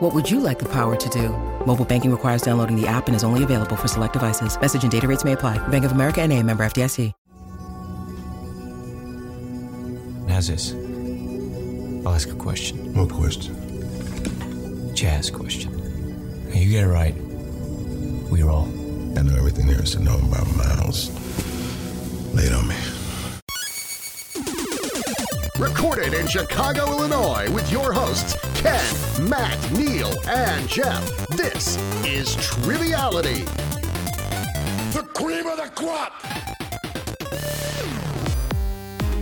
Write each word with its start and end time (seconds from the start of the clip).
What 0.00 0.12
would 0.12 0.30
you 0.30 0.40
like 0.40 0.58
the 0.58 0.68
power 0.68 0.94
to 0.94 1.08
do? 1.08 1.30
Mobile 1.64 1.86
banking 1.86 2.10
requires 2.10 2.42
downloading 2.42 2.78
the 2.78 2.86
app 2.86 3.06
and 3.06 3.16
is 3.16 3.24
only 3.24 3.44
available 3.44 3.76
for 3.76 3.88
select 3.88 4.12
devices. 4.12 4.60
Message 4.60 4.82
and 4.82 4.92
data 4.92 5.08
rates 5.08 5.24
may 5.24 5.32
apply. 5.32 5.56
Bank 5.68 5.86
of 5.86 5.92
America 5.92 6.20
and 6.20 6.32
a 6.34 6.42
member 6.42 6.64
FDIC. 6.64 7.12
How's 10.28 10.48
this? 10.48 10.72
I'll 12.04 12.12
ask 12.12 12.28
a 12.28 12.34
question. 12.34 12.92
What 12.92 13.10
question? 13.10 13.54
Jazz 14.94 15.30
question. 15.30 15.72
You 16.52 16.70
get 16.70 16.84
it 16.84 16.88
right. 16.88 17.14
We 18.30 18.42
roll. 18.42 18.64
I 19.16 19.22
know 19.22 19.34
everything 19.34 19.66
there 19.66 19.80
is 19.80 19.92
to 19.92 20.00
know 20.00 20.18
about 20.18 20.46
Miles. 20.56 21.08
Lay 22.34 22.42
it 22.42 22.52
on 22.52 22.68
me. 22.68 22.95
Recorded 25.58 26.12
in 26.12 26.26
Chicago, 26.26 26.90
Illinois, 26.90 27.50
with 27.50 27.72
your 27.72 27.90
hosts, 27.90 28.36
Ken, 28.60 28.84
Matt, 29.26 29.72
Neal, 29.72 30.12
and 30.28 30.68
Jeff. 30.68 31.26
This 31.28 31.78
is 32.04 32.36
Triviality. 32.36 33.40
The 34.92 35.08
cream 35.14 35.46
of 35.46 35.56
the 35.56 35.70
crop! 35.74 36.12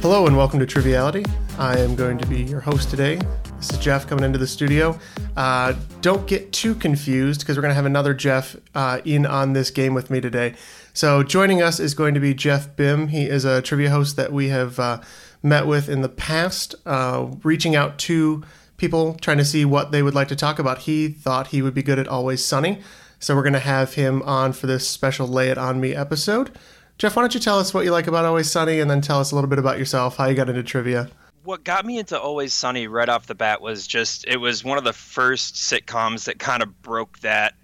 Hello 0.02 0.26
and 0.26 0.36
welcome 0.36 0.58
to 0.58 0.66
Triviality. 0.66 1.24
I 1.56 1.78
am 1.78 1.94
going 1.94 2.18
to 2.18 2.26
be 2.26 2.42
your 2.42 2.58
host 2.58 2.90
today. 2.90 3.20
This 3.58 3.70
is 3.70 3.78
Jeff 3.78 4.08
coming 4.08 4.24
into 4.24 4.38
the 4.38 4.48
studio. 4.48 4.98
Uh, 5.36 5.74
don't 6.00 6.26
get 6.26 6.52
too 6.52 6.74
confused 6.74 7.42
because 7.42 7.56
we're 7.56 7.62
going 7.62 7.70
to 7.70 7.76
have 7.76 7.86
another 7.86 8.12
Jeff 8.12 8.56
uh, 8.74 9.00
in 9.04 9.24
on 9.24 9.52
this 9.52 9.70
game 9.70 9.94
with 9.94 10.10
me 10.10 10.20
today. 10.20 10.56
So 10.94 11.22
joining 11.22 11.62
us 11.62 11.78
is 11.78 11.94
going 11.94 12.14
to 12.14 12.20
be 12.20 12.34
Jeff 12.34 12.74
Bimm. 12.74 13.10
He 13.10 13.28
is 13.28 13.44
a 13.44 13.62
trivia 13.62 13.90
host 13.90 14.16
that 14.16 14.32
we 14.32 14.48
have 14.48 14.80
uh, 14.80 15.00
met 15.44 15.66
with 15.66 15.88
in 15.88 16.00
the 16.00 16.08
past, 16.08 16.74
uh, 16.86 17.28
reaching 17.42 17.76
out 17.76 17.98
to 17.98 18.42
people 18.76 19.14
trying 19.20 19.38
to 19.38 19.44
see 19.44 19.64
what 19.64 19.92
they 19.92 20.02
would 20.02 20.14
like 20.14 20.28
to 20.28 20.36
talk 20.36 20.58
about. 20.58 20.78
He 20.78 21.08
thought 21.08 21.48
he 21.48 21.62
would 21.62 21.74
be 21.74 21.82
good 21.82 21.98
at 21.98 22.08
Always 22.08 22.44
Sunny. 22.44 22.80
So 23.18 23.36
we're 23.36 23.42
going 23.42 23.52
to 23.52 23.60
have 23.60 23.94
him 23.94 24.22
on 24.22 24.52
for 24.52 24.66
this 24.66 24.88
special 24.88 25.26
Lay 25.26 25.48
It 25.50 25.58
On 25.58 25.80
Me 25.80 25.94
episode. 25.94 26.50
Jeff, 26.98 27.16
why 27.16 27.22
don't 27.22 27.34
you 27.34 27.40
tell 27.40 27.58
us 27.58 27.74
what 27.74 27.84
you 27.84 27.90
like 27.90 28.06
about 28.06 28.24
Always 28.24 28.50
Sunny 28.50 28.80
and 28.80 28.90
then 28.90 29.00
tell 29.00 29.20
us 29.20 29.32
a 29.32 29.34
little 29.34 29.48
bit 29.48 29.58
about 29.58 29.78
yourself, 29.78 30.16
how 30.16 30.26
you 30.26 30.34
got 30.34 30.48
into 30.48 30.62
trivia? 30.62 31.08
What 31.42 31.64
got 31.64 31.84
me 31.84 31.98
into 31.98 32.18
Always 32.18 32.54
Sunny 32.54 32.86
right 32.86 33.08
off 33.08 33.26
the 33.26 33.34
bat 33.34 33.60
was 33.60 33.86
just 33.86 34.26
it 34.26 34.38
was 34.38 34.64
one 34.64 34.78
of 34.78 34.84
the 34.84 34.92
first 34.92 35.56
sitcoms 35.56 36.24
that 36.24 36.38
kind 36.38 36.62
of 36.62 36.82
broke 36.82 37.18
that 37.20 37.54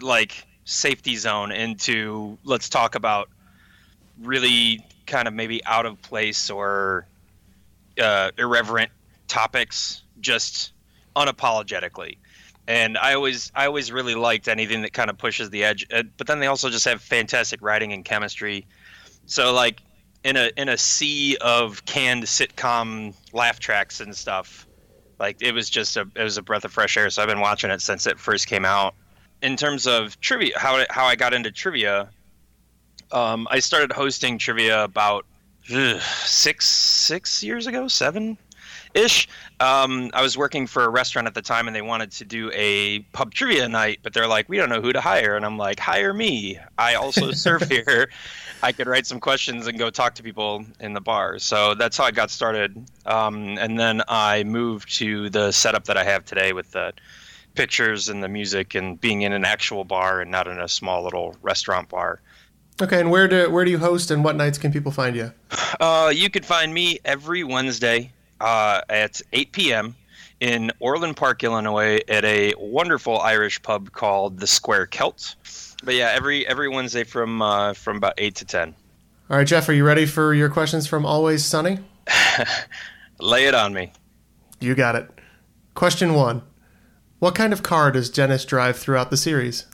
like 0.00 0.46
safety 0.64 1.16
zone 1.16 1.50
into 1.50 2.38
let's 2.44 2.68
talk 2.68 2.94
about 2.94 3.28
really 4.20 4.84
kind 5.10 5.28
of 5.28 5.34
maybe 5.34 5.62
out 5.66 5.84
of 5.84 6.00
place 6.00 6.48
or 6.48 7.06
uh, 8.00 8.30
irreverent 8.38 8.90
topics 9.28 10.02
just 10.20 10.72
unapologetically 11.14 12.16
and 12.70 12.96
I 12.96 13.14
always 13.14 13.50
I 13.52 13.66
always 13.66 13.90
really 13.90 14.14
liked 14.14 14.46
anything 14.46 14.82
that 14.82 14.92
kind 14.92 15.10
of 15.10 15.18
pushes 15.18 15.50
the 15.50 15.64
edge. 15.64 15.84
Uh, 15.92 16.04
but 16.16 16.28
then 16.28 16.38
they 16.38 16.46
also 16.46 16.70
just 16.70 16.84
have 16.84 17.02
fantastic 17.02 17.60
writing 17.62 17.92
and 17.92 18.04
chemistry. 18.04 18.64
So 19.26 19.52
like 19.52 19.82
in 20.22 20.36
a 20.36 20.52
in 20.56 20.68
a 20.68 20.78
sea 20.78 21.36
of 21.40 21.84
canned 21.84 22.22
sitcom 22.24 23.14
laugh 23.32 23.58
tracks 23.58 24.00
and 24.00 24.14
stuff, 24.14 24.68
like 25.18 25.42
it 25.42 25.52
was 25.52 25.68
just 25.68 25.96
a 25.96 26.06
it 26.14 26.22
was 26.22 26.38
a 26.38 26.42
breath 26.42 26.64
of 26.64 26.72
fresh 26.72 26.96
air. 26.96 27.10
So 27.10 27.22
I've 27.22 27.28
been 27.28 27.40
watching 27.40 27.72
it 27.72 27.82
since 27.82 28.06
it 28.06 28.20
first 28.20 28.46
came 28.46 28.64
out. 28.64 28.94
In 29.42 29.56
terms 29.56 29.88
of 29.88 30.20
trivia, 30.20 30.56
how 30.56 30.84
how 30.90 31.06
I 31.06 31.16
got 31.16 31.34
into 31.34 31.50
trivia, 31.50 32.10
um, 33.12 33.46
I 33.50 33.60
started 33.60 33.92
hosting 33.92 34.38
trivia 34.38 34.84
about 34.84 35.26
ugh, 35.74 36.00
six 36.24 36.66
six 36.66 37.42
years 37.42 37.66
ago, 37.66 37.88
seven 37.88 38.38
ish. 38.94 39.28
Um, 39.60 40.10
I 40.14 40.22
was 40.22 40.36
working 40.36 40.66
for 40.66 40.84
a 40.84 40.88
restaurant 40.88 41.26
at 41.26 41.34
the 41.34 41.42
time, 41.42 41.66
and 41.66 41.76
they 41.76 41.82
wanted 41.82 42.12
to 42.12 42.24
do 42.24 42.50
a 42.54 43.00
pub 43.12 43.34
trivia 43.34 43.68
night, 43.68 44.00
but 44.02 44.12
they're 44.12 44.26
like, 44.26 44.48
"We 44.48 44.56
don't 44.56 44.68
know 44.68 44.80
who 44.80 44.92
to 44.92 45.00
hire," 45.00 45.36
and 45.36 45.44
I'm 45.44 45.58
like, 45.58 45.78
"Hire 45.80 46.12
me! 46.12 46.58
I 46.78 46.94
also 46.94 47.30
serve 47.32 47.62
here. 47.62 48.10
I 48.62 48.72
could 48.72 48.86
write 48.86 49.06
some 49.06 49.20
questions 49.20 49.66
and 49.66 49.78
go 49.78 49.90
talk 49.90 50.14
to 50.16 50.22
people 50.22 50.64
in 50.80 50.92
the 50.92 51.00
bar." 51.00 51.38
So 51.38 51.74
that's 51.74 51.96
how 51.96 52.04
I 52.04 52.10
got 52.10 52.30
started, 52.30 52.84
um, 53.06 53.58
and 53.58 53.78
then 53.78 54.02
I 54.08 54.44
moved 54.44 54.96
to 54.98 55.30
the 55.30 55.52
setup 55.52 55.84
that 55.84 55.96
I 55.96 56.04
have 56.04 56.24
today 56.24 56.52
with 56.52 56.72
the 56.72 56.92
pictures 57.54 58.08
and 58.08 58.22
the 58.22 58.28
music 58.28 58.74
and 58.74 59.00
being 59.00 59.22
in 59.22 59.32
an 59.32 59.44
actual 59.44 59.84
bar 59.84 60.20
and 60.20 60.30
not 60.30 60.46
in 60.46 60.60
a 60.60 60.68
small 60.68 61.02
little 61.02 61.36
restaurant 61.42 61.88
bar. 61.88 62.20
Okay, 62.82 62.98
and 62.98 63.10
where 63.10 63.28
do 63.28 63.50
where 63.50 63.64
do 63.64 63.70
you 63.70 63.78
host, 63.78 64.10
and 64.10 64.24
what 64.24 64.36
nights 64.36 64.56
can 64.56 64.72
people 64.72 64.90
find 64.90 65.14
you? 65.14 65.32
Uh, 65.80 66.10
you 66.14 66.30
can 66.30 66.42
find 66.42 66.72
me 66.72 66.98
every 67.04 67.44
Wednesday 67.44 68.10
uh, 68.40 68.80
at 68.88 69.20
8 69.32 69.52
p.m. 69.52 69.94
in 70.40 70.72
Orland 70.80 71.16
Park, 71.16 71.44
Illinois, 71.44 72.00
at 72.08 72.24
a 72.24 72.54
wonderful 72.58 73.18
Irish 73.20 73.60
pub 73.62 73.92
called 73.92 74.38
the 74.40 74.46
Square 74.46 74.86
Celt. 74.86 75.36
But 75.84 75.94
yeah, 75.94 76.10
every 76.14 76.46
every 76.46 76.68
Wednesday 76.68 77.04
from 77.04 77.42
uh, 77.42 77.74
from 77.74 77.98
about 77.98 78.14
eight 78.16 78.34
to 78.36 78.44
ten. 78.46 78.74
All 79.28 79.36
right, 79.36 79.46
Jeff, 79.46 79.68
are 79.68 79.72
you 79.72 79.84
ready 79.84 80.06
for 80.06 80.32
your 80.34 80.48
questions 80.48 80.86
from 80.86 81.04
Always 81.04 81.44
Sunny? 81.44 81.78
Lay 83.20 83.44
it 83.44 83.54
on 83.54 83.74
me. 83.74 83.92
You 84.58 84.74
got 84.74 84.96
it. 84.96 85.08
Question 85.74 86.14
one: 86.14 86.42
What 87.18 87.34
kind 87.34 87.52
of 87.52 87.62
car 87.62 87.92
does 87.92 88.10
Dennis 88.10 88.44
drive 88.44 88.78
throughout 88.78 89.10
the 89.10 89.16
series? 89.16 89.66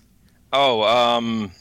Oh, 0.53 0.83
um, 0.83 1.53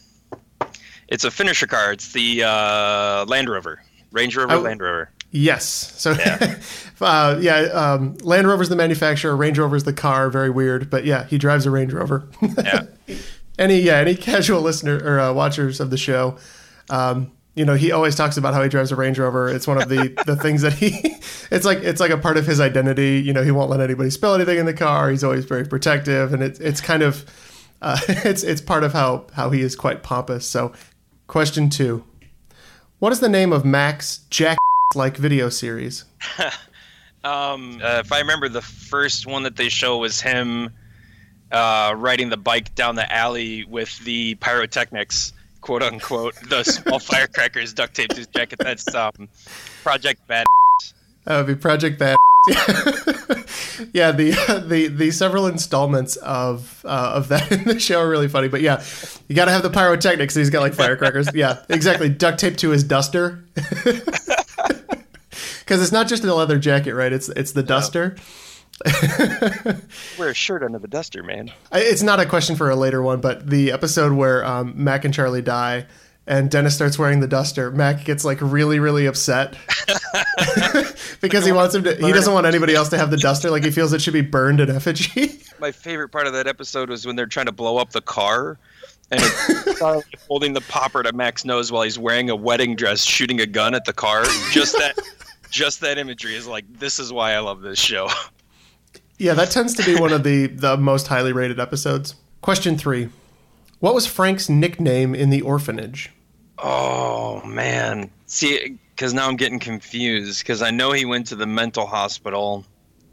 it's 1.07 1.23
a 1.23 1.31
finisher 1.31 1.67
car. 1.67 1.91
It's 1.91 2.13
the 2.13 2.43
uh, 2.43 3.25
Land 3.27 3.49
Rover, 3.49 3.81
Range 4.11 4.35
Rover, 4.35 4.53
I- 4.53 4.57
Land 4.57 4.81
Rover. 4.81 5.09
Yes. 5.31 5.65
So, 5.65 6.11
yeah, 6.13 6.59
uh, 7.01 7.37
yeah 7.41 7.59
um, 7.73 8.15
Land 8.21 8.47
Rover's 8.47 8.69
the 8.69 8.75
manufacturer, 8.77 9.35
Range 9.35 9.59
Rover's 9.59 9.83
the 9.83 9.91
car. 9.91 10.29
Very 10.29 10.49
weird, 10.49 10.89
but 10.89 11.03
yeah, 11.03 11.25
he 11.25 11.37
drives 11.37 11.65
a 11.65 11.71
Range 11.71 11.91
Rover. 11.91 12.29
Yeah. 12.57 12.83
any 13.59 13.79
yeah, 13.79 13.97
any 13.97 14.15
casual 14.15 14.61
listener 14.61 14.97
or 15.03 15.19
uh, 15.19 15.33
watchers 15.33 15.79
of 15.79 15.89
the 15.89 15.97
show, 15.97 16.37
um, 16.89 17.31
you 17.55 17.63
know, 17.63 17.73
he 17.73 17.91
always 17.91 18.15
talks 18.15 18.37
about 18.37 18.53
how 18.53 18.61
he 18.61 18.69
drives 18.69 18.91
a 18.91 18.95
Range 18.95 19.17
Rover. 19.17 19.49
It's 19.49 19.65
one 19.65 19.81
of 19.81 19.89
the 19.89 20.21
the 20.25 20.35
things 20.35 20.61
that 20.61 20.73
he, 20.73 21.15
it's 21.51 21.65
like 21.65 21.79
it's 21.79 21.99
like 21.99 22.11
a 22.11 22.17
part 22.17 22.37
of 22.37 22.45
his 22.45 22.59
identity. 22.59 23.21
You 23.21 23.33
know, 23.33 23.43
he 23.43 23.51
won't 23.51 23.69
let 23.69 23.79
anybody 23.79 24.09
spill 24.09 24.35
anything 24.35 24.57
in 24.57 24.65
the 24.65 24.73
car. 24.73 25.09
He's 25.09 25.23
always 25.23 25.45
very 25.45 25.65
protective, 25.65 26.33
and 26.33 26.43
it's 26.43 26.59
it's 26.59 26.81
kind 26.81 27.01
of, 27.01 27.25
uh, 27.81 27.97
it's 28.07 28.43
it's 28.43 28.61
part 28.61 28.83
of 28.83 28.93
how 28.93 29.27
how 29.33 29.49
he 29.49 29.61
is 29.61 29.75
quite 29.75 30.03
pompous. 30.03 30.45
So, 30.47 30.73
question 31.27 31.69
two, 31.69 32.03
what 32.99 33.11
is 33.11 33.19
the 33.19 33.29
name 33.29 33.51
of 33.51 33.65
Max 33.65 34.19
Jack 34.29 34.57
like 34.95 35.17
video 35.17 35.49
series? 35.49 36.05
Um, 37.25 37.81
uh, 37.83 38.01
if 38.05 38.11
I 38.11 38.19
remember, 38.19 38.47
the 38.49 38.61
first 38.61 39.25
one 39.25 39.41
that 39.43 39.55
they 39.55 39.67
show 39.67 39.97
was 39.97 40.21
him 40.21 40.69
uh, 41.51 41.95
riding 41.97 42.29
the 42.29 42.37
bike 42.37 42.75
down 42.75 42.93
the 42.93 43.11
alley 43.11 43.65
with 43.65 43.97
the 44.05 44.35
pyrotechnics, 44.35 45.33
quote 45.61 45.81
unquote, 45.81 46.35
the 46.49 46.63
small 46.63 46.99
firecrackers 46.99 47.73
duct 47.73 47.95
taped 47.95 48.11
to 48.11 48.17
his 48.17 48.27
jacket. 48.27 48.59
That's 48.59 48.93
um, 48.93 49.27
Project 49.81 50.27
Bad. 50.27 50.45
That 51.23 51.37
would 51.37 51.47
be 51.47 51.55
Project 51.55 51.97
Bad. 51.97 52.15
yeah, 53.93 54.11
the 54.11 54.63
the 54.67 54.87
the 54.87 55.11
several 55.11 55.47
installments 55.47 56.15
of 56.17 56.83
uh, 56.85 57.13
of 57.15 57.27
that 57.29 57.51
in 57.51 57.63
the 57.63 57.79
show 57.79 58.01
are 58.01 58.09
really 58.09 58.27
funny. 58.27 58.47
But 58.47 58.61
yeah, 58.61 58.83
you 59.27 59.35
got 59.35 59.45
to 59.45 59.51
have 59.51 59.63
the 59.63 59.69
pyrotechnics. 59.69 60.35
He's 60.35 60.49
got 60.49 60.61
like 60.61 60.73
firecrackers. 60.73 61.33
Yeah, 61.33 61.63
exactly. 61.69 62.09
Duct 62.09 62.39
tape 62.39 62.57
to 62.57 62.69
his 62.69 62.83
duster. 62.83 63.43
Because 65.59 65.81
it's 65.81 65.91
not 65.91 66.07
just 66.07 66.23
a 66.23 66.33
leather 66.33 66.59
jacket, 66.59 66.93
right? 66.93 67.11
It's 67.11 67.29
it's 67.29 67.53
the 67.53 67.63
duster. 67.63 68.15
Wear 70.19 70.29
a 70.29 70.33
shirt 70.33 70.61
under 70.61 70.79
the 70.79 70.87
duster, 70.87 71.23
man. 71.23 71.51
It's 71.71 72.03
not 72.03 72.19
a 72.19 72.25
question 72.25 72.55
for 72.55 72.69
a 72.69 72.75
later 72.75 73.01
one, 73.01 73.21
but 73.21 73.49
the 73.49 73.71
episode 73.71 74.11
where 74.11 74.45
um, 74.45 74.73
Mac 74.75 75.05
and 75.05 75.13
Charlie 75.13 75.41
die 75.41 75.87
and 76.27 76.49
Dennis 76.49 76.75
starts 76.75 76.97
wearing 76.97 77.19
the 77.19 77.27
duster, 77.27 77.71
Mac 77.71 78.03
gets 78.03 78.25
like 78.25 78.39
really, 78.41 78.79
really 78.79 79.05
upset 79.05 79.55
because 81.21 81.45
he 81.45 81.51
wants 81.51 81.75
him 81.75 81.83
to. 81.83 81.95
He 81.95 82.11
doesn't 82.11 82.33
want 82.33 82.45
anybody 82.47 82.75
else 82.75 82.89
to 82.89 82.97
have 82.97 83.11
the 83.11 83.17
duster. 83.17 83.49
Like 83.51 83.63
he 83.63 83.71
feels 83.71 83.93
it 83.93 84.01
should 84.01 84.13
be 84.13 84.21
burned 84.21 84.59
in 84.59 84.69
effigy. 84.69 85.39
My 85.59 85.71
favorite 85.71 86.09
part 86.09 86.27
of 86.27 86.33
that 86.33 86.47
episode 86.47 86.89
was 86.89 87.05
when 87.05 87.15
they're 87.15 87.25
trying 87.25 87.45
to 87.45 87.51
blow 87.51 87.77
up 87.77 87.91
the 87.91 88.01
car. 88.01 88.57
And 89.11 89.21
it's 89.23 89.79
Charlie 89.79 90.03
holding 90.27 90.53
the 90.53 90.61
popper 90.61 91.03
to 91.03 91.13
Mac's 91.13 91.45
nose 91.45 91.71
while 91.71 91.83
he's 91.83 91.99
wearing 91.99 92.31
a 92.31 92.35
wedding 92.35 92.75
dress, 92.75 93.03
shooting 93.03 93.39
a 93.39 93.45
gun 93.45 93.75
at 93.75 93.85
the 93.85 93.93
car. 93.93 94.23
Just 94.51 94.73
that, 94.73 94.97
just 95.51 95.79
that 95.81 95.99
imagery 95.99 96.35
is 96.35 96.47
like, 96.47 96.65
this 96.79 96.97
is 96.97 97.13
why 97.13 97.33
I 97.33 97.39
love 97.39 97.61
this 97.61 97.77
show. 97.77 98.09
yeah, 99.19 99.35
that 99.35 99.51
tends 99.51 99.75
to 99.75 99.83
be 99.83 99.95
one 99.95 100.11
of 100.11 100.23
the 100.23 100.47
the 100.47 100.75
most 100.77 101.07
highly 101.07 101.33
rated 101.33 101.59
episodes. 101.59 102.15
Question 102.41 102.77
three: 102.77 103.09
What 103.79 103.93
was 103.93 104.07
Frank's 104.07 104.49
nickname 104.49 105.13
in 105.13 105.29
the 105.29 105.41
orphanage? 105.41 106.11
Oh 106.57 107.43
man, 107.45 108.09
see, 108.27 108.77
because 108.95 109.13
now 109.13 109.27
I'm 109.27 109.35
getting 109.35 109.59
confused 109.59 110.39
because 110.39 110.61
I 110.61 110.71
know 110.71 110.91
he 110.91 111.05
went 111.05 111.27
to 111.27 111.35
the 111.35 111.45
mental 111.45 111.85
hospital, 111.85 112.65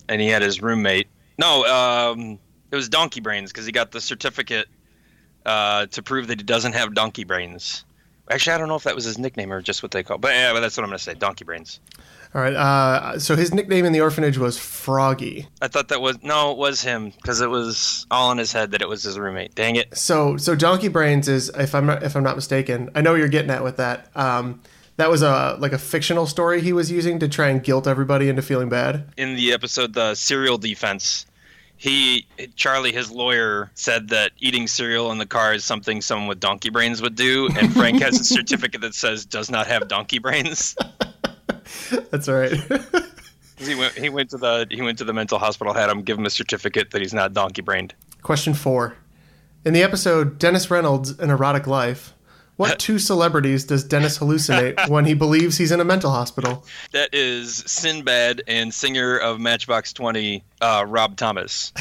and 0.08 0.20
he 0.20 0.28
had 0.28 0.42
his 0.42 0.62
roommate. 0.62 1.08
No, 1.38 1.64
um, 1.64 2.38
it 2.70 2.76
was 2.76 2.88
Donkey 2.88 3.20
Brains 3.20 3.50
because 3.50 3.66
he 3.66 3.72
got 3.72 3.90
the 3.90 4.00
certificate 4.00 4.68
uh, 5.44 5.86
to 5.86 6.02
prove 6.02 6.28
that 6.28 6.38
he 6.38 6.44
doesn't 6.44 6.74
have 6.74 6.94
donkey 6.94 7.24
brains. 7.24 7.84
Actually, 8.30 8.54
I 8.54 8.58
don't 8.58 8.68
know 8.68 8.76
if 8.76 8.84
that 8.84 8.94
was 8.94 9.04
his 9.04 9.18
nickname 9.18 9.52
or 9.52 9.60
just 9.60 9.82
what 9.82 9.90
they 9.90 10.02
call. 10.02 10.18
But 10.18 10.34
yeah, 10.34 10.52
but 10.52 10.60
that's 10.60 10.76
what 10.76 10.84
I'm 10.84 10.90
gonna 10.90 10.98
say. 10.98 11.14
Donkey 11.14 11.44
Brains. 11.44 11.80
All 12.34 12.40
right. 12.40 12.54
Uh, 12.54 13.18
so 13.18 13.36
his 13.36 13.52
nickname 13.52 13.84
in 13.84 13.92
the 13.92 14.00
orphanage 14.00 14.38
was 14.38 14.58
Froggy. 14.58 15.48
I 15.60 15.68
thought 15.68 15.88
that 15.88 16.00
was 16.00 16.22
no, 16.22 16.52
it 16.52 16.58
was 16.58 16.80
him 16.82 17.10
because 17.10 17.40
it 17.40 17.50
was 17.50 18.06
all 18.10 18.32
in 18.32 18.38
his 18.38 18.52
head 18.52 18.70
that 18.70 18.80
it 18.80 18.88
was 18.88 19.02
his 19.02 19.18
roommate. 19.18 19.54
Dang 19.54 19.76
it! 19.76 19.96
So 19.96 20.36
so 20.38 20.54
Donkey 20.54 20.88
Brains 20.88 21.28
is 21.28 21.50
if 21.50 21.74
I'm 21.74 21.86
not, 21.86 22.02
if 22.02 22.16
I'm 22.16 22.22
not 22.22 22.36
mistaken, 22.36 22.88
I 22.94 23.02
know 23.02 23.12
what 23.12 23.18
you're 23.18 23.28
getting 23.28 23.50
at 23.50 23.62
with 23.62 23.76
that. 23.76 24.08
Um, 24.16 24.60
that 24.96 25.10
was 25.10 25.22
a 25.22 25.56
like 25.58 25.72
a 25.72 25.78
fictional 25.78 26.26
story 26.26 26.60
he 26.60 26.72
was 26.72 26.90
using 26.90 27.18
to 27.18 27.28
try 27.28 27.48
and 27.48 27.62
guilt 27.62 27.86
everybody 27.86 28.28
into 28.28 28.42
feeling 28.42 28.68
bad. 28.68 29.12
in 29.16 29.34
the 29.36 29.52
episode 29.52 29.94
the 29.94 30.14
cereal 30.14 30.58
defense 30.58 31.26
he 31.76 32.26
charlie 32.56 32.92
his 32.92 33.10
lawyer 33.10 33.70
said 33.74 34.08
that 34.10 34.32
eating 34.38 34.68
cereal 34.68 35.10
in 35.10 35.18
the 35.18 35.26
car 35.26 35.54
is 35.54 35.64
something 35.64 36.00
someone 36.02 36.28
with 36.28 36.38
donkey 36.38 36.68
brains 36.70 37.00
would 37.02 37.14
do 37.16 37.48
and 37.56 37.72
frank 37.72 38.00
has 38.00 38.20
a 38.20 38.24
certificate 38.38 38.80
that 38.82 38.94
says 38.94 39.24
does 39.24 39.50
not 39.50 39.66
have 39.66 39.88
donkey 39.88 40.18
brains 40.18 40.76
That's 42.10 42.28
all 42.28 42.34
right. 42.36 42.52
he 43.58 43.74
went 43.74 43.94
he 43.94 44.08
went 44.08 44.30
to 44.30 44.38
the 44.38 44.66
he 44.70 44.82
went 44.82 44.98
to 44.98 45.04
the 45.04 45.12
mental 45.12 45.38
hospital 45.38 45.72
had 45.72 45.88
him 45.90 46.02
give 46.02 46.18
him 46.18 46.26
a 46.26 46.30
certificate 46.30 46.90
that 46.90 47.00
he's 47.00 47.14
not 47.14 47.32
donkey 47.32 47.62
brained 47.62 47.94
Question 48.22 48.54
four. 48.54 48.96
In 49.64 49.72
the 49.72 49.82
episode 49.82 50.38
Dennis 50.38 50.70
Reynolds: 50.70 51.10
An 51.18 51.30
Erotic 51.30 51.66
Life, 51.66 52.14
what 52.56 52.78
two 52.78 52.98
celebrities 52.98 53.64
does 53.64 53.84
Dennis 53.84 54.18
hallucinate 54.18 54.88
when 54.88 55.04
he 55.04 55.14
believes 55.14 55.58
he's 55.58 55.72
in 55.72 55.80
a 55.80 55.84
mental 55.84 56.10
hospital? 56.10 56.64
that 56.92 57.12
is 57.12 57.64
sinbad 57.66 58.42
and 58.46 58.72
singer 58.72 59.16
of 59.16 59.40
matchbox 59.40 59.92
20 59.92 60.42
uh, 60.60 60.84
rob 60.86 61.16
thomas 61.16 61.72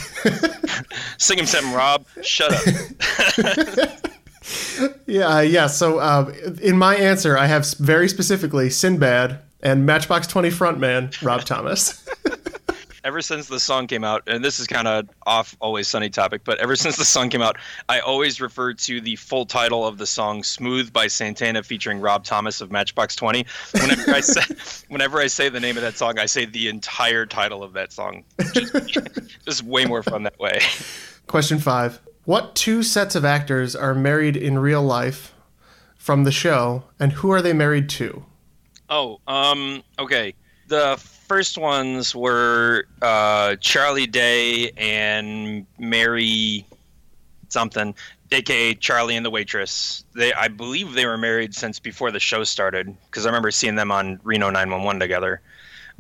sing 1.18 1.38
him 1.38 1.46
something 1.46 1.74
rob 1.74 2.06
shut 2.22 2.54
up 2.54 3.90
Yeah, 5.06 5.42
yeah. 5.42 5.68
So 5.68 6.00
uh, 6.00 6.34
in 6.62 6.78
my 6.78 6.96
answer, 6.96 7.38
I 7.38 7.46
have 7.46 7.72
very 7.76 8.08
specifically 8.10 8.70
Sinbad 8.70 9.40
and 9.62 9.86
Matchbox 9.86 10.28
Twenty 10.28 10.50
frontman 10.50 11.22
Rob 11.26 11.44
Thomas. 11.44 12.08
ever 13.04 13.22
since 13.22 13.48
the 13.48 13.60
song 13.60 13.88
came 13.88 14.04
out, 14.04 14.24
and 14.28 14.44
this 14.44 14.60
is 14.60 14.68
kind 14.68 14.88
of 14.88 15.10
off 15.26 15.56
always 15.60 15.88
sunny 15.88 16.10
topic, 16.10 16.42
but 16.44 16.60
ever 16.60 16.76
since 16.76 16.98
the 16.98 17.06
song 17.06 17.30
came 17.30 17.42
out, 17.42 17.58
I 17.90 18.00
always 18.00 18.40
refer 18.40 18.74
to 18.74 19.02
the 19.02 19.16
full 19.16 19.46
title 19.46 19.86
of 19.86 19.98
the 19.98 20.06
song 20.06 20.44
"Smooth" 20.44 20.94
by 20.94 21.08
Santana 21.08 21.64
featuring 21.64 22.00
Rob 22.00 22.24
Thomas 22.24 22.62
of 22.62 22.72
Matchbox 22.72 23.16
Twenty. 23.16 23.46
Whenever 23.74 24.12
I 24.12 24.22
say, 24.22 24.86
whenever 24.90 25.20
I 25.20 25.28
say 25.28 25.50
the 25.50 25.60
name 25.60 25.78
of 25.78 25.84
that 25.84 25.98
song, 25.98 26.20
I 26.20 26.26
say 26.26 26.46
the 26.46 26.68
entire 26.68 27.26
title 27.26 27.64
of 27.64 27.74
that 27.74 27.92
song. 27.92 28.24
Just, 28.54 29.00
just 29.46 29.64
way 29.64 29.86
more 29.86 30.04
fun 30.04 30.24
that 30.24 30.40
way. 30.40 30.60
Question 31.28 31.60
five. 31.60 32.00
What 32.26 32.56
two 32.56 32.84
sets 32.84 33.16
of 33.16 33.26
actors 33.26 33.76
are 33.76 33.96
married 33.96 34.38
in 34.38 34.60
real 34.60 34.84
life 34.84 35.34
from 35.96 36.24
the 36.24 36.32
show, 36.32 36.84
and 37.00 37.14
who 37.14 37.32
are 37.32 37.42
they 37.42 37.54
married 37.54 37.90
to? 37.90 38.26
Oh, 38.92 39.22
um, 39.26 39.84
okay. 39.98 40.36
The 40.68 40.98
first 40.98 41.58
ones 41.58 42.14
were 42.14 42.84
uh, 43.02 43.56
Charlie 43.56 44.06
Day 44.06 44.72
and 44.72 45.66
Mary 45.80 46.66
something, 47.48 47.96
aka 48.34 48.74
Charlie 48.76 49.16
and 49.16 49.26
the 49.26 49.30
Waitress. 49.30 50.04
They, 50.14 50.34
I 50.34 50.50
believe, 50.50 50.92
they 50.92 51.06
were 51.06 51.18
married 51.18 51.56
since 51.56 51.80
before 51.80 52.12
the 52.12 52.20
show 52.20 52.44
started 52.44 52.94
because 53.06 53.26
I 53.26 53.30
remember 53.30 53.50
seeing 53.50 53.76
them 53.76 53.92
on 53.92 54.20
Reno 54.24 54.50
911 54.50 55.00
together. 55.00 55.40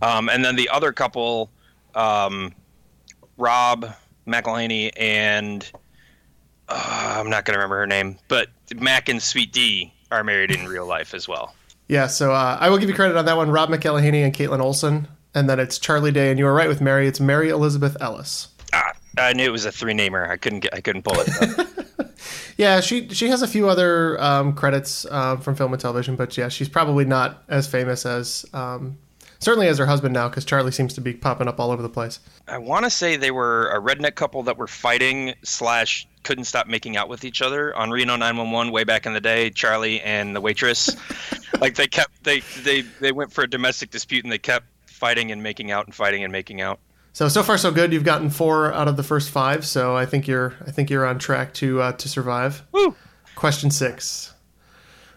Um, 0.02 0.28
and 0.28 0.44
then 0.44 0.58
the 0.58 0.68
other 0.68 0.92
couple, 0.92 1.50
um, 1.96 2.54
Rob 3.38 3.90
McElhenney 4.28 4.92
and 4.98 5.72
uh, 6.68 7.16
I'm 7.20 7.30
not 7.30 7.46
gonna 7.46 7.58
remember 7.58 7.78
her 7.78 7.88
name, 7.88 8.18
but 8.28 8.50
Mac 8.76 9.08
and 9.08 9.24
Sweet 9.24 9.54
D 9.54 9.94
are 10.12 10.26
married 10.26 10.52
in 10.52 10.68
real 10.68 10.86
life 10.86 11.14
as 11.14 11.26
well. 11.26 11.56
Yeah, 11.92 12.08
so 12.08 12.32
uh, 12.32 12.58
I 12.58 12.70
will 12.70 12.78
give 12.78 12.88
you 12.88 12.96
credit 12.96 13.18
on 13.18 13.26
that 13.26 13.36
one. 13.36 13.52
Rob 13.52 13.68
McElhenney 13.68 14.24
and 14.24 14.34
Kaitlin 14.34 14.62
Olson, 14.62 15.10
and 15.36 15.50
then 15.50 15.60
it's 15.60 15.78
Charlie 15.78 16.14
Day, 16.14 16.30
and 16.30 16.40
you 16.40 16.46
were 16.46 16.54
right 16.54 16.70
with 16.70 16.80
Mary. 16.80 17.06
It's 17.06 17.20
Mary 17.20 17.50
Elizabeth 17.50 17.98
Ellis. 18.00 18.48
Ah, 18.72 18.94
I 19.18 19.34
knew 19.34 19.44
it 19.44 19.52
was 19.52 19.66
a 19.66 19.74
three 19.74 19.94
namer. 19.94 20.26
I 20.26 20.38
couldn't 20.38 20.62
get. 20.62 20.74
I 20.74 20.80
couldn't 20.80 21.04
pull 21.04 21.18
it. 21.20 21.68
Yeah, 22.58 22.80
she 22.80 23.10
she 23.10 23.30
has 23.30 23.42
a 23.42 23.48
few 23.48 23.68
other 23.68 24.22
um, 24.22 24.54
credits 24.54 25.06
uh, 25.10 25.38
from 25.38 25.56
film 25.56 25.74
and 25.74 25.82
television, 25.82 26.16
but 26.16 26.38
yeah, 26.38 26.48
she's 26.48 26.70
probably 26.70 27.06
not 27.06 27.44
as 27.50 27.66
famous 27.66 28.06
as 28.06 28.46
um, 28.54 29.00
certainly 29.42 29.68
as 29.68 29.78
her 29.80 29.86
husband 29.86 30.14
now, 30.14 30.30
because 30.30 30.46
Charlie 30.46 30.72
seems 30.72 30.94
to 30.94 31.02
be 31.02 31.14
popping 31.14 31.48
up 31.48 31.60
all 31.60 31.72
over 31.72 31.82
the 31.82 31.90
place. 31.90 32.20
I 32.48 32.58
want 32.60 32.86
to 32.86 32.90
say 32.90 33.18
they 33.18 33.32
were 33.32 33.70
a 33.70 33.82
redneck 33.82 34.16
couple 34.16 34.44
that 34.44 34.58
were 34.58 34.68
fighting 34.68 35.34
slash 35.44 36.08
couldn't 36.24 36.46
stop 36.46 36.68
making 36.68 36.96
out 36.96 37.10
with 37.10 37.26
each 37.26 37.42
other 37.42 37.76
on 37.76 37.90
Reno 37.90 38.16
911 38.16 38.72
way 38.72 38.84
back 38.84 39.06
in 39.06 39.14
the 39.14 39.20
day. 39.20 39.50
Charlie 39.50 40.00
and 40.02 40.36
the 40.36 40.42
waitress, 40.42 40.96
like 41.60 41.76
they 41.76 41.88
kept 41.88 42.24
they 42.24 42.40
they 42.64 42.82
they 42.82 43.12
went 43.12 43.34
for 43.34 43.44
a 43.44 43.50
domestic 43.50 43.90
dispute 43.90 44.24
and 44.24 44.32
they 44.32 44.38
kept 44.38 44.66
fighting 44.86 45.32
and 45.32 45.42
making 45.44 45.72
out 45.72 45.86
and 45.86 45.96
fighting 45.96 46.24
and 46.24 46.32
making 46.32 46.62
out. 46.62 46.80
So 47.14 47.28
so 47.28 47.44
far 47.44 47.58
so 47.58 47.72
good. 47.72 47.92
You've 47.92 48.04
gotten 48.06 48.30
four 48.30 48.72
out 48.72 48.88
of 48.88 48.96
the 48.98 49.04
first 49.04 49.30
five, 49.32 49.66
so 49.66 49.98
I 49.98 50.06
think 50.06 50.28
you're 50.28 50.54
I 50.66 50.72
think 50.72 50.90
you're 50.90 51.06
on 51.06 51.20
track 51.20 51.54
to 51.56 51.82
uh, 51.82 51.92
to 51.94 52.08
survive. 52.08 52.64
Woo! 52.72 52.96
Question 53.36 53.72
six: 53.72 54.34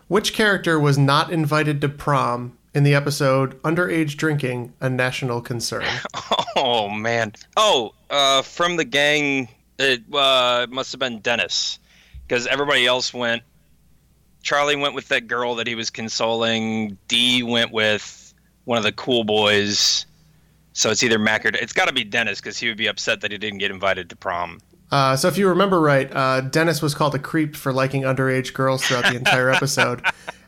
Which 0.09 0.33
character 0.33 0.81
was 0.81 0.97
not 0.97 1.31
invited 1.31 1.81
to 1.83 1.89
prom 1.89 2.57
in 2.75 2.83
the 2.83 2.95
episode 2.95 3.61
"Underage 3.63 4.17
Drinking: 4.17 4.73
A 4.81 4.91
National 4.91 5.41
Concern"? 5.41 5.85
Oh 6.57 6.89
man. 6.89 7.33
Oh, 7.57 7.95
uh, 8.11 8.43
from 8.43 8.77
the 8.77 8.85
gang, 8.85 9.49
it 9.79 10.03
uh, 10.15 10.69
must 10.71 10.93
have 10.93 11.01
been 11.01 11.19
Dennis, 11.19 11.81
because 12.27 12.47
everybody 12.47 12.87
else 12.87 13.13
went. 13.13 13.43
Charlie 14.43 14.77
went 14.77 14.95
with 14.95 15.09
that 15.09 15.27
girl 15.27 15.57
that 15.57 15.67
he 15.67 15.75
was 15.75 15.91
consoling. 15.91 16.97
D 17.09 17.43
went 17.43 17.73
with 17.73 18.33
one 18.67 18.79
of 18.79 18.85
the 18.85 18.93
cool 18.93 19.25
boys. 19.25 20.07
So 20.75 20.91
it's 20.91 21.03
either 21.03 21.19
Mac 21.19 21.45
or 21.45 21.49
it's 21.49 21.73
got 21.73 21.87
to 21.87 21.93
be 21.93 22.05
Dennis 22.05 22.41
because 22.41 22.59
he 22.59 22.69
would 22.69 22.77
be 22.77 22.87
upset 22.87 23.21
that 23.23 23.33
he 23.33 23.39
didn't 23.39 23.59
get 23.59 23.71
invited 23.71 24.11
to 24.11 24.17
prom. 24.17 24.61
Uh, 24.91 25.17
so 25.17 25.29
if 25.29 25.39
you 25.39 25.49
remember 25.49 25.81
right, 25.81 26.15
uh, 26.15 26.41
Dennis 26.41 26.83
was 26.83 26.95
called 26.95 27.15
a 27.15 27.19
creep 27.19 27.57
for 27.57 27.73
liking 27.73 28.03
underage 28.03 28.53
girls 28.53 28.85
throughout 28.85 29.05
the 29.05 29.17
entire 29.17 29.51
episode, 29.55 30.05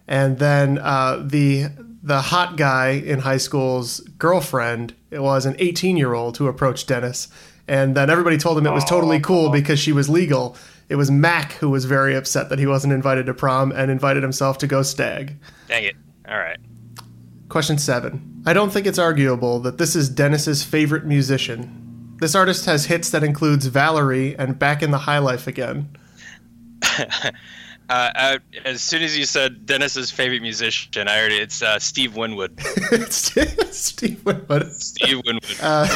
and 0.07 0.39
then 0.39 0.79
uh, 0.79 1.23
the 1.25 1.69
the 2.07 2.21
hot 2.21 2.57
guy 2.57 2.91
in 2.91 3.19
high 3.19 3.37
school's 3.37 3.99
girlfriend 4.17 4.95
it 5.11 5.19
was 5.19 5.45
an 5.45 5.57
18 5.59 5.97
year 5.97 6.15
old 6.15 6.37
who 6.37 6.47
approached 6.47 6.87
Dennis, 6.87 7.27
and 7.67 7.97
then 7.97 8.11
everybody 8.11 8.39
told 8.39 8.57
him 8.57 8.67
it 8.67 8.73
was 8.73 8.85
totally 8.85 9.19
cool 9.19 9.51
because 9.51 9.81
she 9.81 9.91
was 9.93 10.09
legal. 10.09 10.57
It 10.89 10.95
was 10.95 11.11
Mac 11.11 11.55
who 11.55 11.69
was 11.69 11.85
very 11.85 12.15
upset 12.15 12.49
that 12.49 12.61
he 12.61 12.67
wasn't 12.67 12.93
invited 12.93 13.27
to 13.27 13.35
prom 13.35 13.73
and 13.73 13.91
invited 13.91 14.23
himself 14.23 14.57
to 14.59 14.69
go 14.69 14.83
stag. 14.83 15.37
Dang 15.67 15.83
it! 15.83 15.97
All 16.29 16.39
right. 16.39 16.59
Question 17.49 17.77
seven. 17.77 18.43
I 18.47 18.53
don't 18.53 18.71
think 18.73 18.87
it's 18.87 19.01
arguable 19.01 19.59
that 19.61 19.79
this 19.79 19.97
is 19.97 20.09
Dennis's 20.09 20.63
favorite 20.63 21.07
musician. 21.07 22.15
This 22.21 22.37
artist 22.37 22.67
has 22.67 22.87
hits 22.87 23.11
that 23.11 23.25
includes 23.25 23.67
Valerie 23.67 24.37
and 24.37 24.57
Back 24.57 24.81
in 24.81 24.93
the 24.93 24.99
High 24.99 25.19
Life 25.19 25.49
Again. 25.49 25.89
Uh, 27.89 28.11
I, 28.15 28.39
as 28.65 28.83
soon 28.83 29.03
as 29.03 29.17
you 29.17 29.25
said 29.25 29.65
Dennis's 29.65 30.11
favorite 30.11 30.43
musician, 30.43 31.07
I 31.09 31.21
already 31.21 31.37
it's 31.37 31.63
uh, 31.63 31.79
Steve 31.79 32.17
Winwood. 32.17 32.55
it's 32.59 33.33
Steve 33.77 34.25
Winwood. 34.25 34.73
Steve 34.73 35.23
Winwood. 35.25 35.57
Uh, 35.61 35.87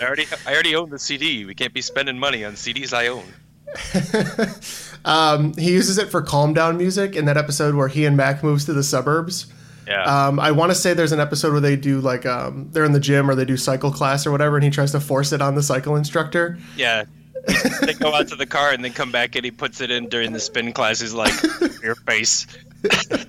I 0.00 0.04
already 0.04 0.26
I 0.46 0.52
already 0.52 0.74
own 0.74 0.90
the 0.90 0.98
CD. 0.98 1.44
We 1.44 1.54
can't 1.54 1.72
be 1.72 1.82
spending 1.82 2.18
money 2.18 2.44
on 2.44 2.54
CDs 2.54 2.92
I 2.92 3.08
own. 3.08 3.24
um, 5.04 5.54
he 5.54 5.72
uses 5.72 5.98
it 5.98 6.10
for 6.10 6.20
calm 6.20 6.52
down 6.52 6.76
music 6.76 7.14
in 7.14 7.26
that 7.26 7.36
episode 7.36 7.76
where 7.76 7.86
he 7.86 8.04
and 8.04 8.16
Mac 8.16 8.42
moves 8.42 8.64
to 8.64 8.72
the 8.72 8.82
suburbs. 8.82 9.46
Yeah. 9.86 10.02
Um, 10.02 10.40
I 10.40 10.50
want 10.50 10.70
to 10.70 10.74
say 10.74 10.94
there's 10.94 11.12
an 11.12 11.20
episode 11.20 11.52
where 11.52 11.60
they 11.60 11.76
do 11.76 12.00
like 12.00 12.26
um, 12.26 12.68
they're 12.72 12.84
in 12.84 12.92
the 12.92 13.00
gym 13.00 13.30
or 13.30 13.34
they 13.34 13.44
do 13.44 13.56
cycle 13.56 13.92
class 13.92 14.26
or 14.26 14.32
whatever, 14.32 14.56
and 14.56 14.64
he 14.64 14.70
tries 14.70 14.92
to 14.92 15.00
force 15.00 15.32
it 15.32 15.40
on 15.40 15.54
the 15.54 15.62
cycle 15.62 15.96
instructor. 15.96 16.58
Yeah. 16.76 17.04
They 17.82 17.94
go 17.94 18.14
out 18.14 18.28
to 18.28 18.36
the 18.36 18.46
car 18.46 18.70
and 18.70 18.84
then 18.84 18.92
come 18.92 19.12
back 19.12 19.36
and 19.36 19.44
he 19.44 19.50
puts 19.50 19.80
it 19.80 19.90
in 19.90 20.08
during 20.08 20.32
the 20.32 20.40
spin 20.40 20.72
class. 20.72 21.00
He's 21.00 21.14
like, 21.14 21.32
your 21.82 21.94
face. 22.06 22.46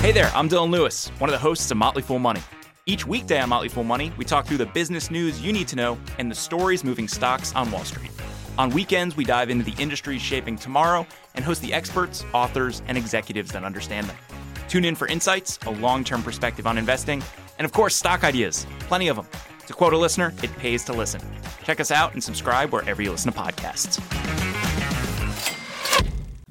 Hey 0.00 0.12
there, 0.12 0.30
I'm 0.34 0.48
Dylan 0.48 0.70
Lewis, 0.70 1.08
one 1.18 1.28
of 1.28 1.32
the 1.32 1.38
hosts 1.38 1.70
of 1.70 1.76
Motley 1.76 2.02
Fool 2.02 2.18
Money. 2.18 2.40
Each 2.86 3.06
weekday 3.06 3.40
on 3.40 3.48
Motley 3.48 3.68
Fool 3.68 3.84
Money, 3.84 4.12
we 4.16 4.24
talk 4.24 4.46
through 4.46 4.58
the 4.58 4.66
business 4.66 5.10
news 5.10 5.40
you 5.42 5.52
need 5.52 5.68
to 5.68 5.76
know 5.76 5.98
and 6.18 6.30
the 6.30 6.34
stories 6.34 6.84
moving 6.84 7.08
stocks 7.08 7.54
on 7.54 7.70
Wall 7.70 7.84
Street. 7.84 8.10
On 8.58 8.70
weekends, 8.70 9.16
we 9.16 9.24
dive 9.24 9.50
into 9.50 9.64
the 9.64 9.74
industries 9.82 10.22
shaping 10.22 10.56
tomorrow 10.56 11.06
and 11.34 11.44
host 11.44 11.62
the 11.62 11.72
experts, 11.72 12.24
authors, 12.32 12.82
and 12.88 12.96
executives 12.96 13.52
that 13.52 13.64
understand 13.64 14.06
them. 14.08 14.16
Tune 14.68 14.84
in 14.84 14.94
for 14.94 15.06
insights, 15.08 15.58
a 15.66 15.70
long 15.70 16.04
term 16.04 16.22
perspective 16.22 16.66
on 16.66 16.78
investing, 16.78 17.22
and 17.58 17.64
of 17.64 17.72
course, 17.72 17.96
stock 17.96 18.22
ideas. 18.22 18.66
Plenty 18.80 19.08
of 19.08 19.16
them. 19.16 19.26
To 19.66 19.72
quote 19.72 19.92
a 19.92 19.98
listener, 19.98 20.32
it 20.42 20.54
pays 20.56 20.84
to 20.84 20.92
listen. 20.92 21.20
Check 21.64 21.80
us 21.80 21.90
out 21.90 22.12
and 22.14 22.22
subscribe 22.22 22.72
wherever 22.72 23.02
you 23.02 23.10
listen 23.10 23.32
to 23.32 23.38
podcasts. 23.38 23.98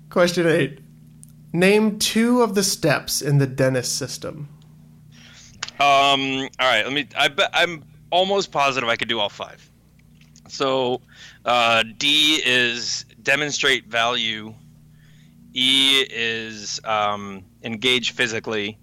Question 0.09 0.47
eight: 0.47 0.79
Name 1.53 1.99
two 1.99 2.41
of 2.41 2.55
the 2.55 2.63
steps 2.63 3.21
in 3.21 3.37
the 3.37 3.47
Dennis 3.47 3.91
system. 3.91 4.49
Um. 5.79 6.49
All 6.59 6.67
right. 6.67 6.83
Let 6.83 6.93
me. 6.93 7.07
I 7.15 7.27
bet 7.27 7.49
I'm 7.53 7.83
almost 8.09 8.51
positive 8.51 8.89
I 8.89 8.95
could 8.95 9.09
do 9.09 9.19
all 9.19 9.29
five. 9.29 9.69
So, 10.47 11.01
uh, 11.45 11.83
D 11.97 12.41
is 12.45 13.05
demonstrate 13.21 13.87
value. 13.87 14.53
E 15.53 16.05
is 16.09 16.79
um, 16.83 17.43
engage 17.63 18.11
physically. 18.11 18.77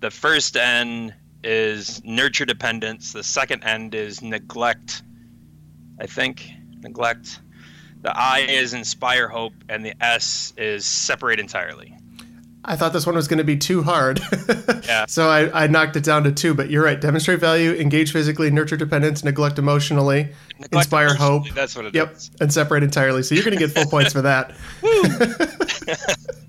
The 0.00 0.10
first 0.10 0.56
N 0.56 1.14
is 1.42 2.02
nurture 2.04 2.44
dependence. 2.44 3.12
The 3.12 3.22
second 3.22 3.64
end 3.64 3.94
is 3.94 4.22
neglect. 4.22 5.02
I 5.98 6.06
think 6.06 6.50
neglect. 6.80 7.40
The 8.02 8.16
I 8.16 8.40
is 8.40 8.72
inspire 8.72 9.28
hope, 9.28 9.52
and 9.68 9.84
the 9.84 9.92
S 10.02 10.54
is 10.56 10.86
separate 10.86 11.38
entirely. 11.38 11.94
I 12.64 12.76
thought 12.76 12.92
this 12.92 13.06
one 13.06 13.14
was 13.14 13.26
going 13.28 13.38
to 13.38 13.44
be 13.44 13.56
too 13.56 13.82
hard. 13.82 14.20
Yeah. 14.84 15.06
so 15.06 15.28
I, 15.28 15.64
I 15.64 15.66
knocked 15.68 15.94
it 15.96 16.02
down 16.02 16.24
to 16.24 16.32
two, 16.32 16.52
but 16.52 16.68
you're 16.68 16.82
right. 16.82 17.00
Demonstrate 17.00 17.38
value, 17.38 17.72
engage 17.72 18.12
physically, 18.12 18.50
nurture 18.50 18.76
dependence, 18.76 19.22
neglect 19.22 19.58
emotionally, 19.58 20.32
Neglect 20.58 20.74
inspire 20.74 21.14
hope. 21.14 21.48
That's 21.50 21.76
what 21.76 21.84
it 21.84 21.94
is. 21.94 21.94
Yep, 21.94 22.40
and 22.40 22.52
separate 22.52 22.82
entirely. 22.82 23.22
So 23.22 23.36
you're 23.36 23.44
going 23.44 23.56
to 23.56 23.64
get 23.64 23.70
full 23.70 23.86
points 23.86 24.12
for 24.12 24.22
that. 24.22 24.52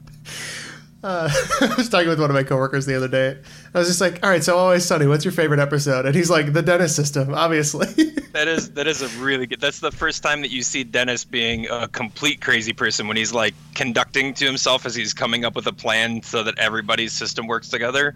uh, 1.04 1.30
I 1.62 1.76
was 1.76 1.90
talking 1.90 2.10
with 2.10 2.20
one 2.20 2.30
of 2.30 2.36
my 2.36 2.44
coworkers 2.44 2.86
the 2.86 2.96
other 2.96 3.08
day. 3.08 3.38
I 3.74 3.80
was 3.80 3.88
just 3.88 4.02
like, 4.02 4.24
"All 4.24 4.30
right, 4.30 4.44
so 4.44 4.58
Always 4.58 4.86
Sunny, 4.86 5.08
what's 5.08 5.26
your 5.26 5.32
favorite 5.32 5.60
episode?" 5.60 6.06
And 6.06 6.16
he's 6.16 6.30
like, 6.30 6.54
"The 6.54 6.62
Dennis 6.62 6.96
System, 6.96 7.34
obviously." 7.34 7.88
That 8.32 8.48
is 8.48 8.72
that 8.72 8.88
is 8.88 9.02
a 9.02 9.10
really 9.22 9.46
good. 9.46 9.60
That's 9.60 9.82
the 9.82 9.92
first 9.92 10.24
time 10.24 10.40
that 10.40 10.52
you 10.52 10.64
see 10.64 10.86
Dennis 10.86 11.26
being 11.26 11.68
a 11.70 11.90
complete 11.90 12.40
crazy 12.40 12.72
person 12.72 13.10
when 13.10 13.18
he's 13.18 13.34
like 13.34 13.54
conducting 13.76 14.34
to 14.36 14.46
himself 14.46 14.86
as 14.86 14.96
he's 14.96 15.14
coming 15.14 15.44
up 15.44 15.54
with 15.54 15.68
a 15.68 15.74
plan 15.74 16.24
so 16.24 16.42
that 16.44 16.58
everybody's 16.58 17.12
system 17.12 17.46
works 17.46 17.68
together. 17.68 18.14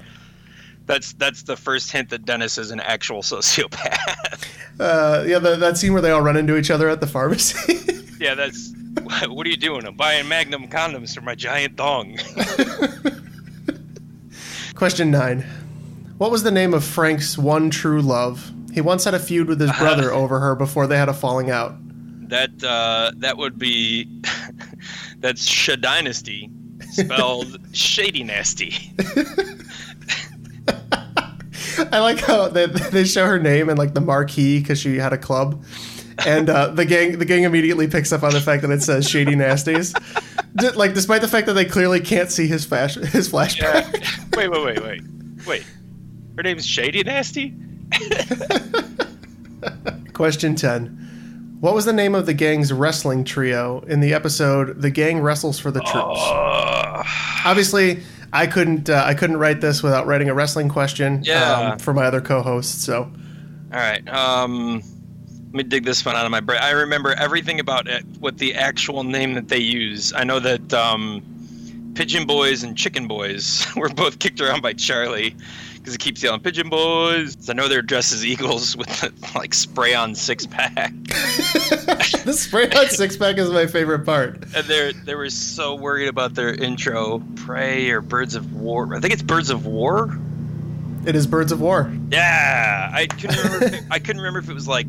That's 0.86 1.12
that's 1.14 1.44
the 1.44 1.58
first 1.58 1.92
hint 1.92 2.12
that 2.12 2.24
Dennis 2.24 2.58
is 2.58 2.72
an 2.72 2.80
actual 2.80 3.24
sociopath. 3.24 4.48
uh, 4.80 5.26
yeah, 5.28 5.40
the, 5.40 5.58
that 5.58 5.78
scene 5.78 5.92
where 5.92 6.02
they 6.02 6.12
all 6.12 6.22
run 6.22 6.38
into 6.38 6.56
each 6.56 6.72
other 6.72 6.88
at 6.88 7.02
the 7.02 7.08
pharmacy. 7.08 8.06
yeah, 8.18 8.36
that's. 8.36 8.72
What 9.28 9.46
are 9.46 9.50
you 9.50 9.58
doing? 9.58 9.86
I'm 9.86 9.96
buying 9.96 10.28
Magnum 10.28 10.68
condoms 10.68 11.16
for 11.16 11.22
my 11.22 11.36
giant 11.36 11.76
dong. 11.76 12.18
Question 14.76 15.12
nine: 15.12 15.46
What 16.18 16.32
was 16.32 16.44
the 16.44 16.52
name 16.52 16.74
of 16.74 16.84
Frank's 16.84 17.38
one 17.38 17.70
true 17.70 18.02
love? 18.02 18.52
He 18.74 18.82
once 18.82 19.06
had 19.06 19.14
a 19.14 19.20
feud 19.20 19.48
with 19.48 19.60
his 19.60 19.72
brother 19.78 20.12
over 20.12 20.40
her 20.40 20.56
before 20.56 20.88
they 20.88 20.98
had 20.98 21.08
a 21.08 21.14
falling 21.14 21.50
out. 21.50 21.76
That 22.30 22.64
uh, 22.64 23.12
that 23.18 23.38
would 23.38 23.58
be 23.58 24.10
that's 25.20 25.48
Shadynasty, 25.48 26.50
spelled 26.92 27.58
shady 27.74 28.24
nasty. 28.24 28.74
I 31.92 32.00
like 32.00 32.20
how 32.20 32.48
they, 32.48 32.68
they 32.68 33.04
show 33.04 33.26
her 33.26 33.40
name 33.40 33.70
and 33.70 33.78
like 33.78 33.94
the 33.94 34.02
marquee 34.02 34.60
because 34.60 34.80
she 34.80 34.98
had 34.98 35.14
a 35.14 35.18
club, 35.18 35.64
and 36.26 36.50
uh, 36.50 36.68
the 36.70 36.86
gang 36.86 37.18
the 37.20 37.26
gang 37.26 37.44
immediately 37.44 37.88
picks 37.88 38.12
up 38.12 38.24
on 38.24 38.32
the 38.32 38.40
fact 38.42 38.62
that 38.62 38.72
it 38.72 38.82
says 38.84 39.10
Shady 39.10 39.36
Nasties. 39.36 39.94
D- 40.56 40.70
like 40.72 40.94
despite 40.94 41.22
the 41.22 41.28
fact 41.28 41.48
that 41.48 41.54
they 41.54 41.66
clearly 41.66 42.00
can't 42.00 42.32
see 42.32 42.48
his 42.48 42.64
flash 42.66 42.96
his 42.96 43.30
flashback. 43.30 43.94
Yeah. 44.02 44.10
Wait, 44.38 44.50
wait, 44.50 44.64
wait, 44.64 44.84
wait, 44.84 45.02
wait. 45.48 45.66
Her 46.38 46.44
name's 46.44 46.66
Shady 46.66 47.04
Nasty. 47.04 47.54
Question 50.14 50.56
ten: 50.56 51.58
What 51.60 51.74
was 51.74 51.86
the 51.86 51.94
name 51.94 52.16
of 52.16 52.26
the 52.26 52.34
gang's 52.34 52.72
wrestling 52.72 53.24
trio 53.26 53.82
in 53.88 54.00
the 54.00 54.14
episode 54.14 54.82
"The 54.82 54.90
Gang 54.90 55.20
Wrestles 55.20 55.60
for 55.60 55.72
the 55.72 55.82
Troops"? 55.82 56.22
Obviously, 57.46 58.02
I 58.32 58.48
couldn't 58.48 58.90
uh, 58.90 59.04
I 59.06 59.14
couldn't 59.14 59.38
write 59.38 59.60
this 59.62 59.84
without 59.84 60.08
writing 60.08 60.30
a 60.30 60.34
wrestling 60.34 60.70
question 60.70 61.22
Yeah. 61.24 61.72
um, 61.74 61.80
for 61.80 61.94
my 61.94 62.06
other 62.06 62.22
co-hosts. 62.22 62.84
So 62.84 63.04
All 63.04 63.12
right. 63.74 64.08
Um, 64.08 64.82
me 65.56 65.64
dig 65.64 65.86
this 65.86 66.06
one 66.06 66.16
out 66.16 66.26
of 66.26 66.32
my 66.32 66.40
brain. 66.40 66.60
I 66.62 66.72
remember 66.72 67.14
everything 67.14 67.60
about 67.60 67.88
it, 67.88 68.06
what 68.20 68.38
the 68.38 68.56
actual 68.56 69.04
name 69.04 69.34
that 69.36 69.48
they 69.48 69.60
use. 69.60 70.14
I 70.14 70.24
know 70.24 70.40
that 70.40 70.74
um, 70.74 71.22
Pigeon 71.96 72.26
Boys 72.28 72.64
and 72.64 72.78
Chicken 72.78 73.08
Boys 73.08 73.66
were 73.76 73.90
both 73.90 74.20
kicked 74.20 74.42
around 74.42 74.62
by 74.62 74.74
Charlie 74.74 75.36
because 75.76 75.94
he 75.94 75.98
keeps 75.98 76.22
yelling 76.24 76.42
"Pigeon 76.42 76.70
Boys." 76.70 77.50
I 77.50 77.54
know 77.54 77.68
they're 77.68 77.82
dressed 77.82 78.12
as 78.12 78.26
eagles 78.26 78.76
with 78.78 78.88
the, 79.02 79.14
like 79.36 79.54
spray-on 79.54 80.16
six-pack, 80.16 80.94
the 81.06 82.34
spray 82.36 82.70
on 82.72 82.88
six 82.90 83.18
pack 83.18 83.38
is 83.38 83.50
my 83.50 83.68
favorite 83.68 84.06
part. 84.06 84.44
and 84.56 84.66
they're 84.68 84.94
they 84.94 85.16
were 85.16 85.30
so 85.30 85.76
worried 85.76 86.08
about 86.08 86.34
their 86.36 86.54
intro, 86.54 87.24
"Prey" 87.36 87.90
or 87.92 88.02
"Birds 88.02 88.36
of 88.36 88.54
War." 88.54 88.94
I 88.96 89.00
think 89.00 89.14
it's 89.14 89.24
"Birds 89.24 89.50
of 89.50 89.66
War." 89.66 90.18
It 91.06 91.16
is 91.16 91.28
Birds 91.28 91.52
of 91.52 91.62
War. 91.62 91.94
Yeah, 92.10 92.90
I 92.92 93.06
couldn't 93.06 93.38
remember. 93.38 93.66
it, 93.68 93.84
I 93.92 94.00
couldn't 94.00 94.18
remember 94.18 94.40
if 94.40 94.50
it 94.50 94.54
was 94.54 94.68
like 94.68 94.88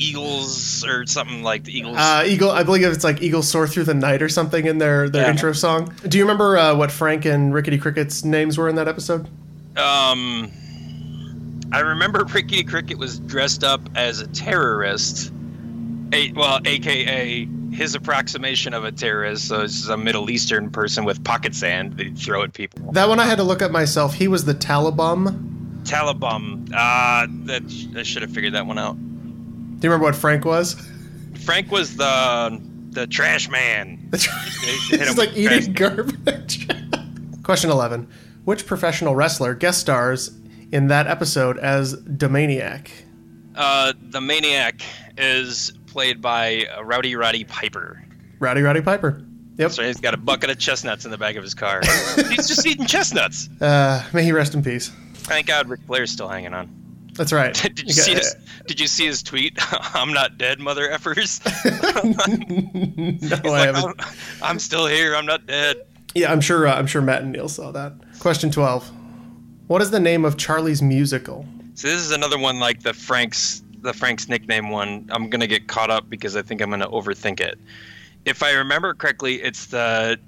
Eagles 0.00 0.84
or 0.84 1.06
something 1.06 1.42
like 1.42 1.64
the 1.64 1.76
Eagles. 1.76 1.96
Uh, 1.98 2.24
Eagle, 2.26 2.50
I 2.50 2.62
believe 2.62 2.84
it's 2.84 3.04
like 3.04 3.22
Eagles 3.22 3.48
Soar 3.48 3.66
Through 3.68 3.84
the 3.84 3.94
Night 3.94 4.22
or 4.22 4.28
something 4.28 4.66
in 4.66 4.78
their, 4.78 5.08
their 5.08 5.22
Yeah. 5.24 5.30
intro 5.30 5.52
song. 5.52 5.94
Do 6.08 6.18
you 6.18 6.24
remember 6.24 6.56
uh, 6.58 6.74
what 6.74 6.90
Frank 6.90 7.24
and 7.26 7.52
Rickety 7.52 7.78
Cricket's 7.78 8.24
names 8.24 8.56
were 8.58 8.68
in 8.68 8.76
that 8.76 8.88
episode? 8.88 9.28
Um, 9.76 10.50
I 11.72 11.80
remember 11.80 12.24
Ricky 12.32 12.64
Cricket 12.64 12.98
was 12.98 13.18
dressed 13.20 13.62
up 13.64 13.80
as 13.94 14.20
a 14.20 14.26
terrorist. 14.28 15.32
A, 16.12 16.32
well, 16.32 16.60
AKA 16.64 17.46
his 17.72 17.94
approximation 17.94 18.74
of 18.74 18.82
a 18.84 18.90
terrorist. 18.90 19.46
So 19.46 19.60
it's 19.60 19.86
a 19.86 19.96
Middle 19.96 20.28
Eastern 20.30 20.70
person 20.70 21.04
with 21.04 21.22
pocket 21.22 21.54
sand 21.54 21.96
that 21.98 22.04
he'd 22.06 22.18
throw 22.18 22.42
at 22.42 22.52
people. 22.52 22.90
That 22.92 23.08
one 23.08 23.20
I 23.20 23.26
had 23.26 23.36
to 23.36 23.44
look 23.44 23.62
up 23.62 23.70
myself. 23.70 24.12
He 24.14 24.26
was 24.26 24.44
the 24.44 24.54
Taliban. 24.54 25.82
Taliban. 25.84 26.70
Ah, 26.74 27.26
that 27.44 27.62
I 27.96 28.02
should 28.02 28.22
have 28.22 28.32
figured 28.32 28.54
that 28.54 28.66
one 28.66 28.76
out. 28.78 28.96
Do 29.80 29.86
you 29.86 29.90
remember 29.90 30.04
what 30.04 30.14
Frank 30.14 30.44
was? 30.44 30.76
Frank 31.44 31.70
was 31.72 31.96
the 31.96 32.60
the 32.90 33.06
trash 33.06 33.48
man. 33.48 34.10
He's 34.90 35.16
like 35.16 35.34
eating 35.34 35.72
garbage. 35.72 36.68
Question 37.42 37.70
11. 37.70 38.08
Which 38.44 38.66
professional 38.66 39.14
wrestler 39.14 39.54
guest 39.54 39.80
stars 39.80 40.36
in 40.70 40.88
that 40.88 41.06
episode 41.06 41.58
as 41.58 41.94
Da 41.94 42.28
Maniac? 42.28 42.90
Uh, 43.56 43.92
the 44.10 44.20
maniac 44.20 44.82
is 45.18 45.72
played 45.86 46.20
by 46.20 46.66
uh, 46.66 46.84
Rowdy 46.84 47.16
Roddy 47.16 47.44
Piper. 47.44 48.02
Rowdy 48.38 48.62
Roddy 48.62 48.82
Piper. 48.82 49.24
Yep. 49.56 49.72
So 49.72 49.82
he's 49.82 50.00
got 50.00 50.14
a 50.14 50.16
bucket 50.16 50.50
of 50.50 50.58
chestnuts 50.58 51.04
in 51.04 51.10
the 51.10 51.18
back 51.18 51.36
of 51.36 51.42
his 51.42 51.54
car. 51.54 51.80
he's 52.28 52.48
just 52.48 52.66
eating 52.66 52.86
chestnuts. 52.86 53.48
Uh, 53.60 54.04
may 54.12 54.24
he 54.24 54.32
rest 54.32 54.54
in 54.54 54.62
peace. 54.62 54.90
Thank 55.14 55.46
God 55.46 55.68
Ric 55.68 55.80
Flair's 55.86 56.10
still 56.10 56.28
hanging 56.28 56.54
on. 56.54 56.79
That's 57.20 57.34
right. 57.34 57.52
Did 57.62 57.80
you 57.80 57.84
got- 57.88 57.94
see 57.96 58.14
his, 58.14 58.34
Did 58.66 58.80
you 58.80 58.86
see 58.86 59.04
his 59.04 59.22
tweet? 59.22 59.58
I'm 59.94 60.10
not 60.10 60.38
dead, 60.38 60.58
mother 60.58 60.88
effers. 60.88 61.44
no, 63.04 63.12
He's 63.20 63.30
I 63.30 63.36
like, 63.46 63.74
haven't. 63.74 64.00
I'm, 64.02 64.14
I'm 64.42 64.58
still 64.58 64.86
here. 64.86 65.14
I'm 65.14 65.26
not 65.26 65.44
dead. 65.46 65.82
Yeah, 66.14 66.32
I'm 66.32 66.40
sure. 66.40 66.66
Uh, 66.66 66.74
I'm 66.74 66.86
sure 66.86 67.02
Matt 67.02 67.20
and 67.20 67.32
Neal 67.32 67.50
saw 67.50 67.72
that. 67.72 67.92
Question 68.20 68.50
12. 68.50 68.90
What 69.66 69.82
is 69.82 69.90
the 69.90 70.00
name 70.00 70.24
of 70.24 70.38
Charlie's 70.38 70.80
musical? 70.80 71.44
So 71.74 71.88
this 71.88 72.00
is 72.00 72.10
another 72.10 72.38
one 72.38 72.58
like 72.58 72.84
the 72.84 72.94
Frank's 72.94 73.62
the 73.82 73.92
Frank's 73.92 74.26
nickname 74.26 74.70
one. 74.70 75.06
I'm 75.12 75.28
gonna 75.28 75.46
get 75.46 75.68
caught 75.68 75.90
up 75.90 76.08
because 76.08 76.36
I 76.36 76.40
think 76.42 76.62
I'm 76.62 76.70
gonna 76.70 76.88
overthink 76.88 77.40
it. 77.40 77.58
If 78.24 78.42
I 78.42 78.52
remember 78.52 78.94
correctly, 78.94 79.42
it's 79.42 79.66
the. 79.66 80.18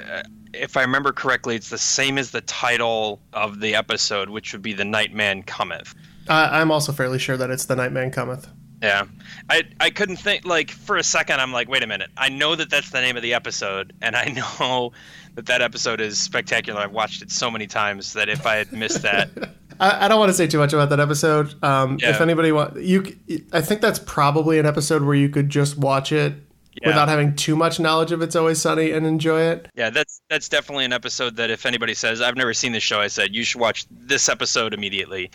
Uh, 0.00 0.22
if 0.54 0.76
I 0.76 0.82
remember 0.82 1.10
correctly, 1.10 1.56
it's 1.56 1.70
the 1.70 1.78
same 1.78 2.18
as 2.18 2.30
the 2.30 2.40
title 2.42 3.18
of 3.32 3.58
the 3.58 3.74
episode, 3.74 4.30
which 4.30 4.52
would 4.52 4.62
be 4.62 4.72
"The 4.74 4.84
Nightman 4.84 5.42
Cometh." 5.42 5.92
Uh, 6.30 6.48
I'm 6.52 6.70
also 6.70 6.92
fairly 6.92 7.18
sure 7.18 7.36
that 7.36 7.50
it's 7.50 7.64
The 7.66 7.76
Nightman 7.76 8.10
Cometh. 8.12 8.48
Yeah, 8.82 9.04
I 9.50 9.64
I 9.78 9.90
couldn't 9.90 10.16
think 10.16 10.46
like 10.46 10.70
for 10.70 10.96
a 10.96 11.02
second. 11.02 11.40
I'm 11.40 11.52
like, 11.52 11.68
wait 11.68 11.82
a 11.82 11.86
minute. 11.86 12.08
I 12.16 12.30
know 12.30 12.54
that 12.54 12.70
that's 12.70 12.88
the 12.90 13.00
name 13.02 13.16
of 13.16 13.22
the 13.22 13.34
episode, 13.34 13.92
and 14.00 14.16
I 14.16 14.26
know 14.60 14.92
that 15.34 15.46
that 15.46 15.60
episode 15.60 16.00
is 16.00 16.18
spectacular. 16.18 16.80
I've 16.80 16.92
watched 16.92 17.20
it 17.20 17.30
so 17.30 17.50
many 17.50 17.66
times 17.66 18.14
that 18.14 18.28
if 18.30 18.46
I 18.46 18.54
had 18.56 18.72
missed 18.72 19.02
that, 19.02 19.28
I, 19.80 20.06
I 20.06 20.08
don't 20.08 20.18
want 20.18 20.30
to 20.30 20.34
say 20.34 20.46
too 20.46 20.58
much 20.58 20.72
about 20.72 20.88
that 20.90 21.00
episode. 21.00 21.62
Um, 21.62 21.98
Yeah. 22.00 22.10
If 22.10 22.20
anybody 22.22 22.52
want, 22.52 22.80
you, 22.80 23.04
I 23.52 23.60
think 23.60 23.80
that's 23.82 23.98
probably 23.98 24.58
an 24.58 24.64
episode 24.66 25.02
where 25.02 25.14
you 25.14 25.28
could 25.28 25.50
just 25.50 25.76
watch 25.76 26.10
it 26.10 26.34
Yeah. 26.80 26.88
without 26.88 27.08
having 27.08 27.36
too 27.36 27.56
much 27.56 27.80
knowledge 27.80 28.12
of 28.12 28.22
It's 28.22 28.34
Always 28.36 28.60
Sunny 28.62 28.92
and 28.92 29.06
enjoy 29.06 29.42
it. 29.42 29.68
yeah, 29.74 29.90
that's 29.90 30.22
that's 30.30 30.48
definitely 30.48 30.84
an 30.86 30.92
episode 30.94 31.36
that 31.36 31.50
if 31.50 31.66
anybody 31.66 31.92
says 31.94 32.20
I've 32.22 32.36
never 32.36 32.54
seen 32.54 32.72
this 32.72 32.82
show, 32.82 32.98
I 33.00 33.08
said 33.08 33.34
you 33.34 33.42
should 33.44 33.60
watch 33.60 33.84
this 33.90 34.28
episode 34.30 34.72
immediately. 34.72 35.30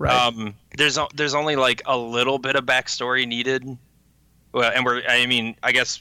Right. 0.00 0.14
Um, 0.14 0.54
there's 0.78 0.98
there's 1.14 1.34
only 1.34 1.56
like 1.56 1.82
a 1.84 1.96
little 1.96 2.38
bit 2.38 2.56
of 2.56 2.64
backstory 2.64 3.28
needed, 3.28 3.76
well, 4.50 4.72
and 4.74 4.82
we're 4.86 5.02
I 5.06 5.26
mean 5.26 5.56
I 5.62 5.72
guess 5.72 6.00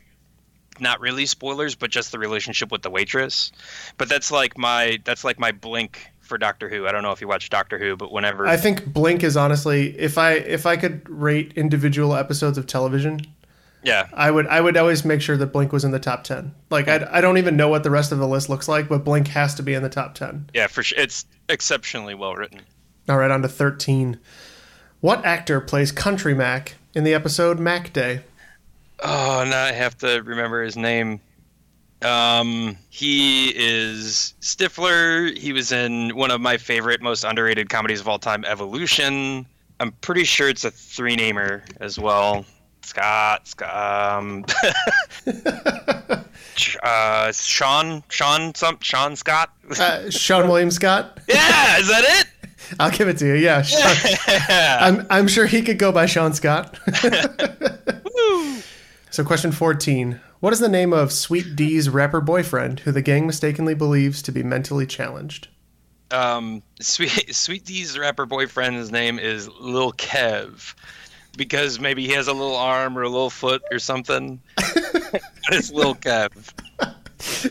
not 0.79 1.01
really 1.01 1.25
spoilers, 1.25 1.75
but 1.75 1.91
just 1.91 2.13
the 2.13 2.17
relationship 2.17 2.71
with 2.71 2.81
the 2.81 2.89
waitress. 2.89 3.51
But 3.97 4.07
that's 4.07 4.31
like 4.31 4.57
my 4.57 4.99
that's 5.03 5.25
like 5.25 5.37
my 5.37 5.51
blink 5.51 6.09
for 6.21 6.37
Doctor 6.37 6.69
Who. 6.69 6.87
I 6.87 6.93
don't 6.93 7.03
know 7.03 7.11
if 7.11 7.19
you 7.19 7.27
watch 7.27 7.49
Doctor 7.49 7.77
Who, 7.77 7.97
but 7.97 8.09
whenever 8.09 8.47
I 8.47 8.55
think 8.55 8.85
Blink 8.85 9.21
is 9.21 9.35
honestly, 9.35 9.99
if 9.99 10.17
I 10.17 10.35
if 10.35 10.65
I 10.65 10.77
could 10.77 11.07
rate 11.09 11.51
individual 11.57 12.15
episodes 12.15 12.57
of 12.57 12.67
television, 12.67 13.19
yeah 13.83 14.07
I 14.13 14.31
would 14.31 14.47
I 14.47 14.61
would 14.61 14.77
always 14.77 15.03
make 15.03 15.19
sure 15.19 15.35
that 15.35 15.47
Blink 15.47 15.73
was 15.73 15.83
in 15.83 15.91
the 15.91 15.99
top 15.99 16.23
ten. 16.23 16.55
Like 16.69 16.87
I, 16.87 17.05
I 17.11 17.19
don't 17.19 17.37
even 17.37 17.57
know 17.57 17.67
what 17.67 17.83
the 17.83 17.91
rest 17.91 18.13
of 18.13 18.19
the 18.19 18.27
list 18.29 18.47
looks 18.47 18.69
like, 18.69 18.87
but 18.87 19.03
Blink 19.03 19.27
has 19.27 19.55
to 19.55 19.63
be 19.63 19.73
in 19.73 19.83
the 19.83 19.89
top 19.89 20.15
ten. 20.15 20.49
yeah 20.53 20.67
for 20.67 20.83
sure 20.83 20.97
it's 20.97 21.25
exceptionally 21.49 22.15
well 22.15 22.35
written. 22.35 22.61
All 23.09 23.17
right, 23.17 23.31
on 23.31 23.41
to 23.41 23.47
thirteen. 23.47 24.19
What 25.01 25.25
actor 25.25 25.59
plays 25.59 25.91
Country 25.91 26.35
Mac 26.35 26.75
in 26.93 27.03
the 27.03 27.13
episode 27.13 27.59
Mac 27.59 27.91
Day? 27.91 28.21
Oh, 29.01 29.43
now 29.49 29.63
I 29.63 29.71
have 29.71 29.97
to 29.99 30.21
remember 30.21 30.61
his 30.61 30.77
name. 30.77 31.19
Um, 32.01 32.77
he 32.89 33.49
is 33.55 34.35
Stifler. 34.41 35.35
He 35.37 35.53
was 35.53 35.71
in 35.71 36.15
one 36.15 36.31
of 36.31 36.39
my 36.39 36.57
favorite, 36.57 37.01
most 37.01 37.23
underrated 37.23 37.69
comedies 37.69 37.99
of 37.99 38.07
all 38.07 38.19
time, 38.19 38.45
Evolution. 38.45 39.45
I'm 39.79 39.91
pretty 40.01 40.23
sure 40.23 40.49
it's 40.49 40.63
a 40.63 40.71
three 40.71 41.15
namer 41.15 41.63
as 41.79 41.97
well. 41.97 42.45
Scott, 42.83 43.47
Scott, 43.47 44.17
um, 44.19 44.45
uh, 46.83 47.31
Sean, 47.31 48.03
Sean, 48.09 48.55
some, 48.55 48.77
Sean 48.81 49.15
Scott. 49.15 49.53
Uh, 49.69 50.09
Seann 50.09 50.47
William 50.47 50.71
Scott. 50.71 51.19
yeah, 51.27 51.77
is 51.79 51.87
that 51.87 52.03
it? 52.03 52.28
I'll 52.79 52.91
give 52.91 53.07
it 53.07 53.17
to 53.19 53.27
you. 53.27 53.35
Yeah, 53.35 53.61
Sean, 53.61 54.17
I'm 54.49 55.07
I'm 55.09 55.27
sure 55.27 55.45
he 55.45 55.61
could 55.61 55.77
go 55.77 55.91
by 55.91 56.05
Sean 56.05 56.33
Scott. 56.33 56.79
so, 59.09 59.23
question 59.23 59.51
14. 59.51 60.19
What 60.39 60.53
is 60.53 60.59
the 60.59 60.69
name 60.69 60.93
of 60.93 61.11
Sweet 61.11 61.55
D's 61.55 61.89
rapper 61.89 62.21
boyfriend 62.21 62.81
who 62.81 62.91
the 62.91 63.01
gang 63.01 63.27
mistakenly 63.27 63.75
believes 63.75 64.21
to 64.21 64.31
be 64.31 64.41
mentally 64.41 64.87
challenged? 64.87 65.49
um, 66.11 66.61
Sweet 66.79 67.35
Sweet 67.35 67.65
D's 67.65 67.97
rapper 67.97 68.25
boyfriend's 68.25 68.91
name 68.91 69.19
is 69.19 69.49
Lil 69.59 69.93
Kev, 69.93 70.73
because 71.37 71.79
maybe 71.79 72.05
he 72.05 72.13
has 72.13 72.27
a 72.27 72.33
little 72.33 72.55
arm 72.55 72.97
or 72.97 73.03
a 73.03 73.09
little 73.09 73.29
foot 73.29 73.61
or 73.71 73.79
something. 73.79 74.39
it's 75.51 75.71
Lil 75.71 75.95
Kev. 75.95 76.53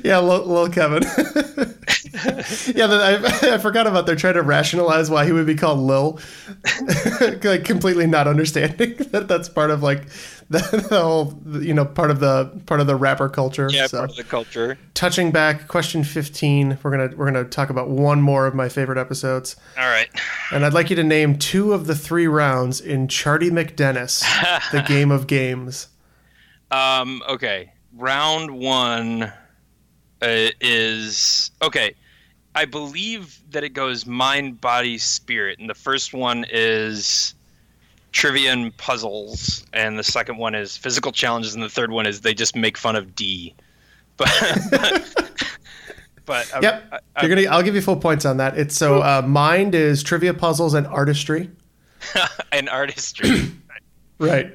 Yeah, 0.04 0.18
Lil, 0.18 0.46
Lil 0.46 0.68
Kevin. 0.70 1.02
yeah, 2.74 2.86
I, 2.86 3.54
I 3.54 3.58
forgot 3.58 3.86
about 3.86 4.06
they're 4.06 4.16
trying 4.16 4.34
to 4.34 4.42
rationalize 4.42 5.10
why 5.10 5.24
he 5.24 5.32
would 5.32 5.46
be 5.46 5.54
called 5.54 5.78
Lil. 5.78 6.20
like 7.42 7.64
completely 7.64 8.06
not 8.06 8.26
understanding 8.26 8.96
that 9.10 9.26
that's 9.28 9.48
part 9.48 9.70
of 9.70 9.82
like 9.82 10.08
the, 10.50 10.58
the 10.88 11.00
whole 11.00 11.38
you 11.60 11.74
know 11.74 11.84
part 11.84 12.10
of 12.10 12.20
the 12.20 12.50
part 12.66 12.80
of 12.80 12.86
the 12.86 12.96
rapper 12.96 13.28
culture. 13.28 13.68
Yeah, 13.70 13.86
so. 13.86 13.98
part 13.98 14.10
of 14.10 14.16
the 14.16 14.24
culture. 14.24 14.78
touching 14.94 15.30
back 15.30 15.68
question 15.68 16.02
15 16.04 16.78
we're 16.82 16.90
gonna 16.90 17.16
we're 17.16 17.26
gonna 17.26 17.44
talk 17.44 17.70
about 17.70 17.88
one 17.88 18.20
more 18.22 18.46
of 18.46 18.54
my 18.54 18.68
favorite 18.68 18.98
episodes 18.98 19.56
All 19.78 19.86
right. 19.88 20.08
and 20.50 20.64
i'd 20.64 20.72
like 20.72 20.90
you 20.90 20.96
to 20.96 21.04
name 21.04 21.38
two 21.38 21.72
of 21.72 21.86
the 21.86 21.94
three 21.94 22.26
rounds 22.26 22.80
in 22.80 23.06
chardee 23.08 23.50
macdennis 23.50 24.24
the 24.72 24.82
game 24.82 25.10
of 25.10 25.26
games 25.26 25.88
Um, 26.70 27.22
okay. 27.28 27.72
Round 27.96 28.50
one 28.58 29.22
uh, 29.24 29.32
is 30.60 31.50
okay. 31.62 31.94
I 32.58 32.64
believe 32.64 33.38
that 33.52 33.62
it 33.62 33.68
goes 33.68 34.04
mind, 34.04 34.60
body, 34.60 34.98
spirit, 34.98 35.60
and 35.60 35.70
the 35.70 35.74
first 35.74 36.12
one 36.12 36.44
is 36.50 37.34
trivia 38.10 38.52
and 38.52 38.76
puzzles, 38.76 39.64
and 39.72 39.96
the 39.96 40.02
second 40.02 40.38
one 40.38 40.56
is 40.56 40.76
physical 40.76 41.12
challenges, 41.12 41.54
and 41.54 41.62
the 41.62 41.68
third 41.68 41.92
one 41.92 42.04
is 42.04 42.22
they 42.22 42.34
just 42.34 42.56
make 42.56 42.76
fun 42.76 42.96
of 42.96 43.14
D. 43.14 43.54
But 44.16 44.28
but 46.26 46.52
I- 46.52 46.60
yep. 46.60 46.84
I- 46.90 46.96
I- 47.16 47.24
you're 47.24 47.34
gonna 47.34 47.46
i'll 47.48 47.62
give 47.62 47.76
you 47.76 47.80
full 47.80 47.96
points 47.96 48.24
on 48.24 48.38
that. 48.38 48.58
It's 48.58 48.76
so 48.76 49.02
uh, 49.02 49.22
mind 49.24 49.76
is 49.76 50.02
trivia 50.02 50.34
puzzles 50.34 50.74
and 50.74 50.86
artistry. 50.88 51.50
And 52.52 52.68
artistry. 52.68 53.52
right. 54.18 54.50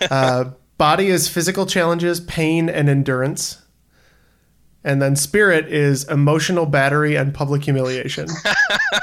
Uh, 0.10 0.52
body 0.78 1.08
is 1.08 1.28
physical 1.28 1.66
challenges 1.66 2.20
pain 2.20 2.68
and 2.70 2.88
endurance 2.88 3.61
and 4.84 5.00
then 5.00 5.16
spirit 5.16 5.66
is 5.66 6.04
emotional 6.08 6.66
battery 6.66 7.16
and 7.16 7.34
public 7.34 7.64
humiliation 7.64 8.28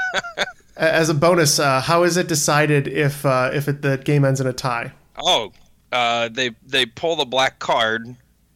as 0.76 1.08
a 1.08 1.14
bonus 1.14 1.58
uh, 1.58 1.80
how 1.80 2.02
is 2.02 2.16
it 2.16 2.28
decided 2.28 2.88
if 2.88 3.24
uh, 3.26 3.50
if 3.52 3.68
it, 3.68 3.82
the 3.82 3.98
game 3.98 4.24
ends 4.24 4.40
in 4.40 4.46
a 4.46 4.52
tie 4.52 4.92
Oh, 5.22 5.52
uh, 5.92 6.28
they 6.28 6.50
they 6.66 6.86
pull 6.86 7.16
the 7.16 7.24
black 7.24 7.58
card, 7.58 8.14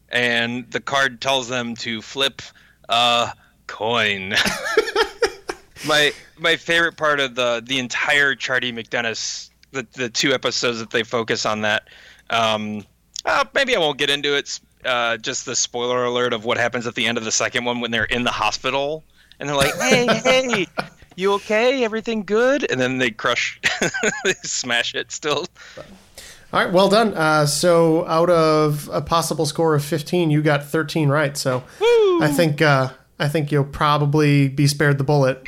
and 0.08 0.70
the 0.70 0.80
card 0.80 1.20
tells 1.20 1.48
them 1.48 1.74
to 1.76 2.00
flip 2.02 2.42
a 2.88 3.32
coin. 3.66 4.34
my 5.86 6.12
my 6.38 6.56
favorite 6.56 6.96
part 6.96 7.20
of 7.20 7.34
the 7.34 7.62
the 7.64 7.78
entire 7.78 8.34
Chardee 8.34 8.72
MacDennis, 8.72 9.50
the 9.72 9.86
the 9.92 10.08
two 10.08 10.32
episodes 10.32 10.78
that 10.78 10.90
they 10.90 11.02
focus 11.02 11.44
on 11.44 11.62
that. 11.62 11.88
Um, 12.30 12.84
uh, 13.24 13.44
maybe 13.54 13.74
I 13.76 13.78
won't 13.78 13.98
get 13.98 14.10
into 14.10 14.36
it. 14.36 14.60
Uh, 14.84 15.16
just 15.16 15.46
the 15.46 15.56
spoiler 15.56 16.04
alert 16.04 16.32
of 16.32 16.44
what 16.44 16.58
happens 16.58 16.86
at 16.86 16.94
the 16.94 17.06
end 17.06 17.18
of 17.18 17.24
the 17.24 17.32
second 17.32 17.64
one 17.64 17.80
when 17.80 17.90
they're 17.90 18.04
in 18.04 18.24
the 18.24 18.30
hospital, 18.30 19.04
and 19.38 19.48
they're 19.48 19.56
like, 19.56 19.74
"Hey, 19.76 20.06
hey." 20.24 20.66
You 21.16 21.34
okay? 21.34 21.84
Everything 21.84 22.24
good? 22.24 22.68
And 22.70 22.80
then 22.80 22.98
they 22.98 23.10
crush, 23.10 23.60
they 24.24 24.32
smash 24.42 24.94
it 24.94 25.12
still. 25.12 25.46
All 26.52 26.64
right, 26.64 26.72
well 26.72 26.88
done. 26.88 27.14
Uh, 27.14 27.46
so 27.46 28.06
out 28.06 28.30
of 28.30 28.88
a 28.92 29.00
possible 29.00 29.46
score 29.46 29.74
of 29.74 29.84
15, 29.84 30.30
you 30.30 30.42
got 30.42 30.64
13 30.64 31.08
right. 31.08 31.36
So 31.36 31.62
I 32.20 32.32
think 32.34 32.62
uh, 32.62 32.90
I 33.18 33.28
think 33.28 33.52
you'll 33.52 33.64
probably 33.64 34.48
be 34.48 34.66
spared 34.66 34.98
the 34.98 35.04
bullet. 35.04 35.46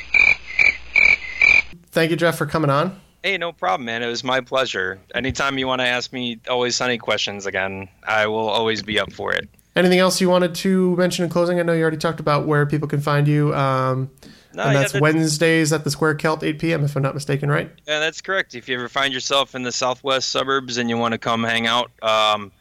Thank 1.91 2.11
you, 2.11 2.17
Jeff, 2.17 2.37
for 2.37 2.45
coming 2.45 2.69
on. 2.69 2.99
Hey, 3.27 3.37
no 3.37 3.51
problem, 3.51 3.87
man. 3.87 4.03
It 4.03 4.07
was 4.07 4.23
my 4.23 4.39
pleasure. 4.39 5.01
Anytime 5.13 5.57
you 5.57 5.67
want 5.67 5.81
to 5.81 5.85
ask 5.85 6.13
me 6.13 6.39
always 6.49 6.77
sunny 6.77 6.97
questions 6.97 7.45
again, 7.45 7.89
I 8.07 8.25
will 8.27 8.47
always 8.47 8.81
be 8.81 9.01
up 9.01 9.11
for 9.11 9.33
it. 9.33 9.49
Anything 9.75 9.99
else 9.99 10.21
you 10.21 10.29
wanted 10.29 10.55
to 10.55 10.95
mention 10.95 11.25
in 11.25 11.29
closing? 11.29 11.59
I 11.59 11.63
know 11.63 11.73
you 11.73 11.81
already 11.81 11.97
talked 11.97 12.21
about 12.21 12.47
where 12.47 12.65
people 12.65 12.87
can 12.87 13.01
find 13.01 13.27
you. 13.27 13.53
Um, 13.53 14.09
No, 14.53 14.63
and 14.63 14.71
yeah, 14.71 14.79
that's 14.79 14.93
that's- 14.93 15.01
Wednesdays 15.01 15.73
at 15.73 15.83
the 15.83 15.91
Square 15.91 16.15
Celt, 16.19 16.41
8 16.41 16.57
p.m., 16.57 16.85
if 16.85 16.95
I'm 16.95 17.03
not 17.03 17.15
mistaken, 17.15 17.49
right? 17.51 17.69
Yeah, 17.85 17.99
that's 17.99 18.21
correct. 18.21 18.55
If 18.55 18.69
you 18.69 18.75
ever 18.77 18.87
find 18.87 19.13
yourself 19.13 19.55
in 19.55 19.63
the 19.63 19.73
southwest 19.73 20.29
suburbs 20.31 20.77
and 20.77 20.89
you 20.89 20.97
want 20.97 21.11
to 21.11 21.17
come 21.17 21.43
hang 21.43 21.67
out, 21.67 21.91
um, 22.01 22.53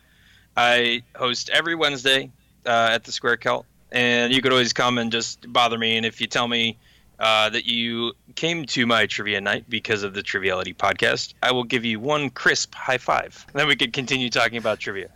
I 0.56 1.04
host 1.14 1.48
every 1.50 1.76
Wednesday 1.76 2.32
uh, 2.66 2.88
at 2.90 3.04
the 3.04 3.12
Square 3.12 3.36
Celt, 3.36 3.66
and 3.92 4.32
you 4.34 4.42
could 4.42 4.50
always 4.50 4.72
come 4.72 4.98
and 4.98 5.12
just 5.12 5.52
bother 5.52 5.78
me. 5.78 5.96
And 5.96 6.04
if 6.04 6.20
you 6.20 6.26
tell 6.26 6.48
me 6.48 6.76
uh, 7.18 7.48
that 7.50 7.64
you 7.66 8.12
came 8.34 8.64
to 8.66 8.86
my 8.86 9.06
trivia 9.06 9.40
night 9.40 9.64
because 9.68 10.02
of 10.02 10.14
the 10.14 10.22
Triviality 10.22 10.74
podcast, 10.74 11.34
I 11.42 11.52
will 11.52 11.64
give 11.64 11.84
you 11.84 11.98
one 12.00 12.30
crisp 12.30 12.74
high 12.74 12.98
five. 12.98 13.44
And 13.48 13.60
Then 13.60 13.68
we 13.68 13.76
could 13.76 13.92
continue 13.92 14.28
talking 14.30 14.58
about 14.58 14.78
trivia. 14.80 15.08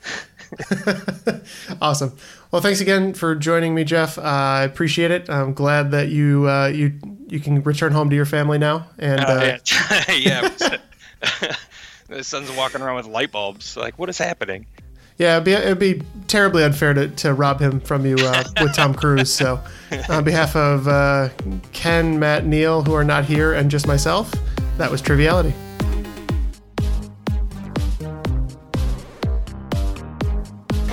Awesome. 1.81 2.17
Well, 2.51 2.61
thanks 2.61 2.81
again 2.81 3.15
for 3.15 3.35
joining 3.37 3.75
me, 3.75 3.85
Jeff. 3.85 4.19
Uh, 4.19 4.23
I 4.23 4.63
appreciate 4.65 5.11
it. 5.13 5.31
I'm 5.31 5.55
glad 5.55 5.93
that 5.93 6.09
you 6.09 6.49
uh, 6.49 6.67
you 6.67 6.99
you 7.29 7.39
can 7.41 7.63
return 7.63 7.93
home 7.93 8.11
to 8.11 8.17
your 8.17 8.27
family 8.27 8.59
now. 8.59 8.89
And 8.99 9.21
Oh, 9.21 9.39
uh, 9.39 9.59
yeah. 10.11 10.13
yeah. 10.61 10.77
the 12.09 12.25
son's 12.25 12.51
walking 12.53 12.81
around 12.81 12.97
with 12.97 13.07
light 13.07 13.31
bulbs. 13.31 13.77
Like, 13.77 13.99
what 13.99 14.09
is 14.09 14.19
happening? 14.19 14.67
Yeah, 15.19 15.37
it'd 15.37 15.45
be, 15.45 15.53
it'd 15.53 15.79
be 15.79 16.03
terribly 16.29 16.65
unfair 16.65 16.95
to, 16.95 17.09
to 17.09 17.35
rob 17.35 17.61
him 17.61 17.81
from 17.81 18.07
you 18.07 18.17
uh, 18.19 18.45
with 18.61 18.75
Tom 18.75 18.95
Cruise. 18.95 19.33
So, 19.33 19.61
on 20.09 20.25
behalf 20.25 20.57
of 20.57 20.89
uh, 20.89 21.29
Ken, 21.73 22.19
Matt, 22.19 22.47
Neal, 22.47 22.83
who 22.83 22.95
are 22.95 23.05
not 23.05 23.25
here, 23.25 23.53
and 23.53 23.71
just 23.71 23.87
myself, 23.87 24.33
that 24.79 24.91
was 24.91 25.03
Triviality. 25.03 25.53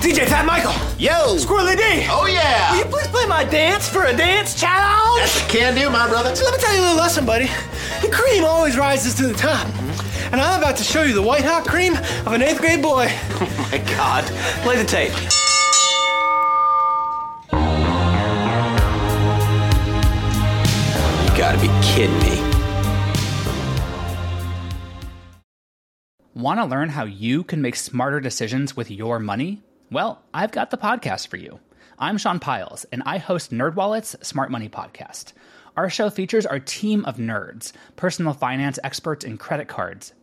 DJ 0.00 0.26
Fat 0.26 0.46
Michael. 0.46 0.72
Yo! 0.98 1.36
Squirrely 1.36 1.76
D. 1.76 2.06
Oh, 2.10 2.26
yeah! 2.26 2.72
Will 2.72 2.78
you 2.78 2.84
please 2.86 3.06
play 3.08 3.26
my 3.26 3.44
dance 3.44 3.88
for 3.88 4.04
a 4.04 4.16
dance 4.16 4.58
challenge? 4.58 5.30
Can 5.48 5.74
do, 5.74 5.90
my 5.90 6.08
brother. 6.08 6.34
So 6.34 6.44
let 6.44 6.54
me 6.54 6.60
tell 6.60 6.74
you 6.74 6.80
a 6.80 6.82
little 6.82 6.96
lesson, 6.96 7.24
buddy. 7.24 7.46
The 8.02 8.08
cream 8.10 8.44
always 8.44 8.76
rises 8.76 9.14
to 9.14 9.26
the 9.28 9.34
top. 9.34 9.66
And 10.32 10.40
I'm 10.40 10.60
about 10.60 10.76
to 10.76 10.84
show 10.84 11.02
you 11.02 11.14
the 11.14 11.22
white 11.22 11.44
hot 11.44 11.66
cream 11.66 11.94
of 11.96 12.32
an 12.32 12.42
eighth 12.42 12.58
grade 12.60 12.82
boy. 12.82 13.08
Oh 13.40 13.68
my 13.70 13.78
god. 13.78 14.24
Play 14.64 14.76
the 14.76 14.84
tape. 14.84 15.12
You 21.22 21.36
gotta 21.38 21.58
be 21.60 21.68
kidding 21.82 22.18
me. 22.18 22.44
Want 26.34 26.60
to 26.60 26.64
learn 26.64 26.88
how 26.88 27.04
you 27.04 27.44
can 27.44 27.62
make 27.62 27.76
smarter 27.76 28.20
decisions 28.20 28.76
with 28.76 28.90
your 28.90 29.18
money? 29.18 29.62
Well, 29.90 30.22
I've 30.34 30.50
got 30.52 30.70
the 30.70 30.78
podcast 30.78 31.28
for 31.28 31.36
you. 31.36 31.60
I'm 31.98 32.18
Sean 32.18 32.38
Pyles, 32.38 32.84
and 32.92 33.02
I 33.06 33.18
host 33.18 33.50
NerdWallet's 33.50 34.16
Smart 34.26 34.50
Money 34.50 34.68
Podcast. 34.68 35.32
Our 35.76 35.90
show 35.90 36.10
features 36.10 36.46
our 36.46 36.60
team 36.60 37.04
of 37.04 37.16
nerds, 37.16 37.72
personal 37.96 38.34
finance 38.34 38.78
experts 38.84 39.24
in 39.24 39.36
credit 39.38 39.66
cards, 39.68 40.12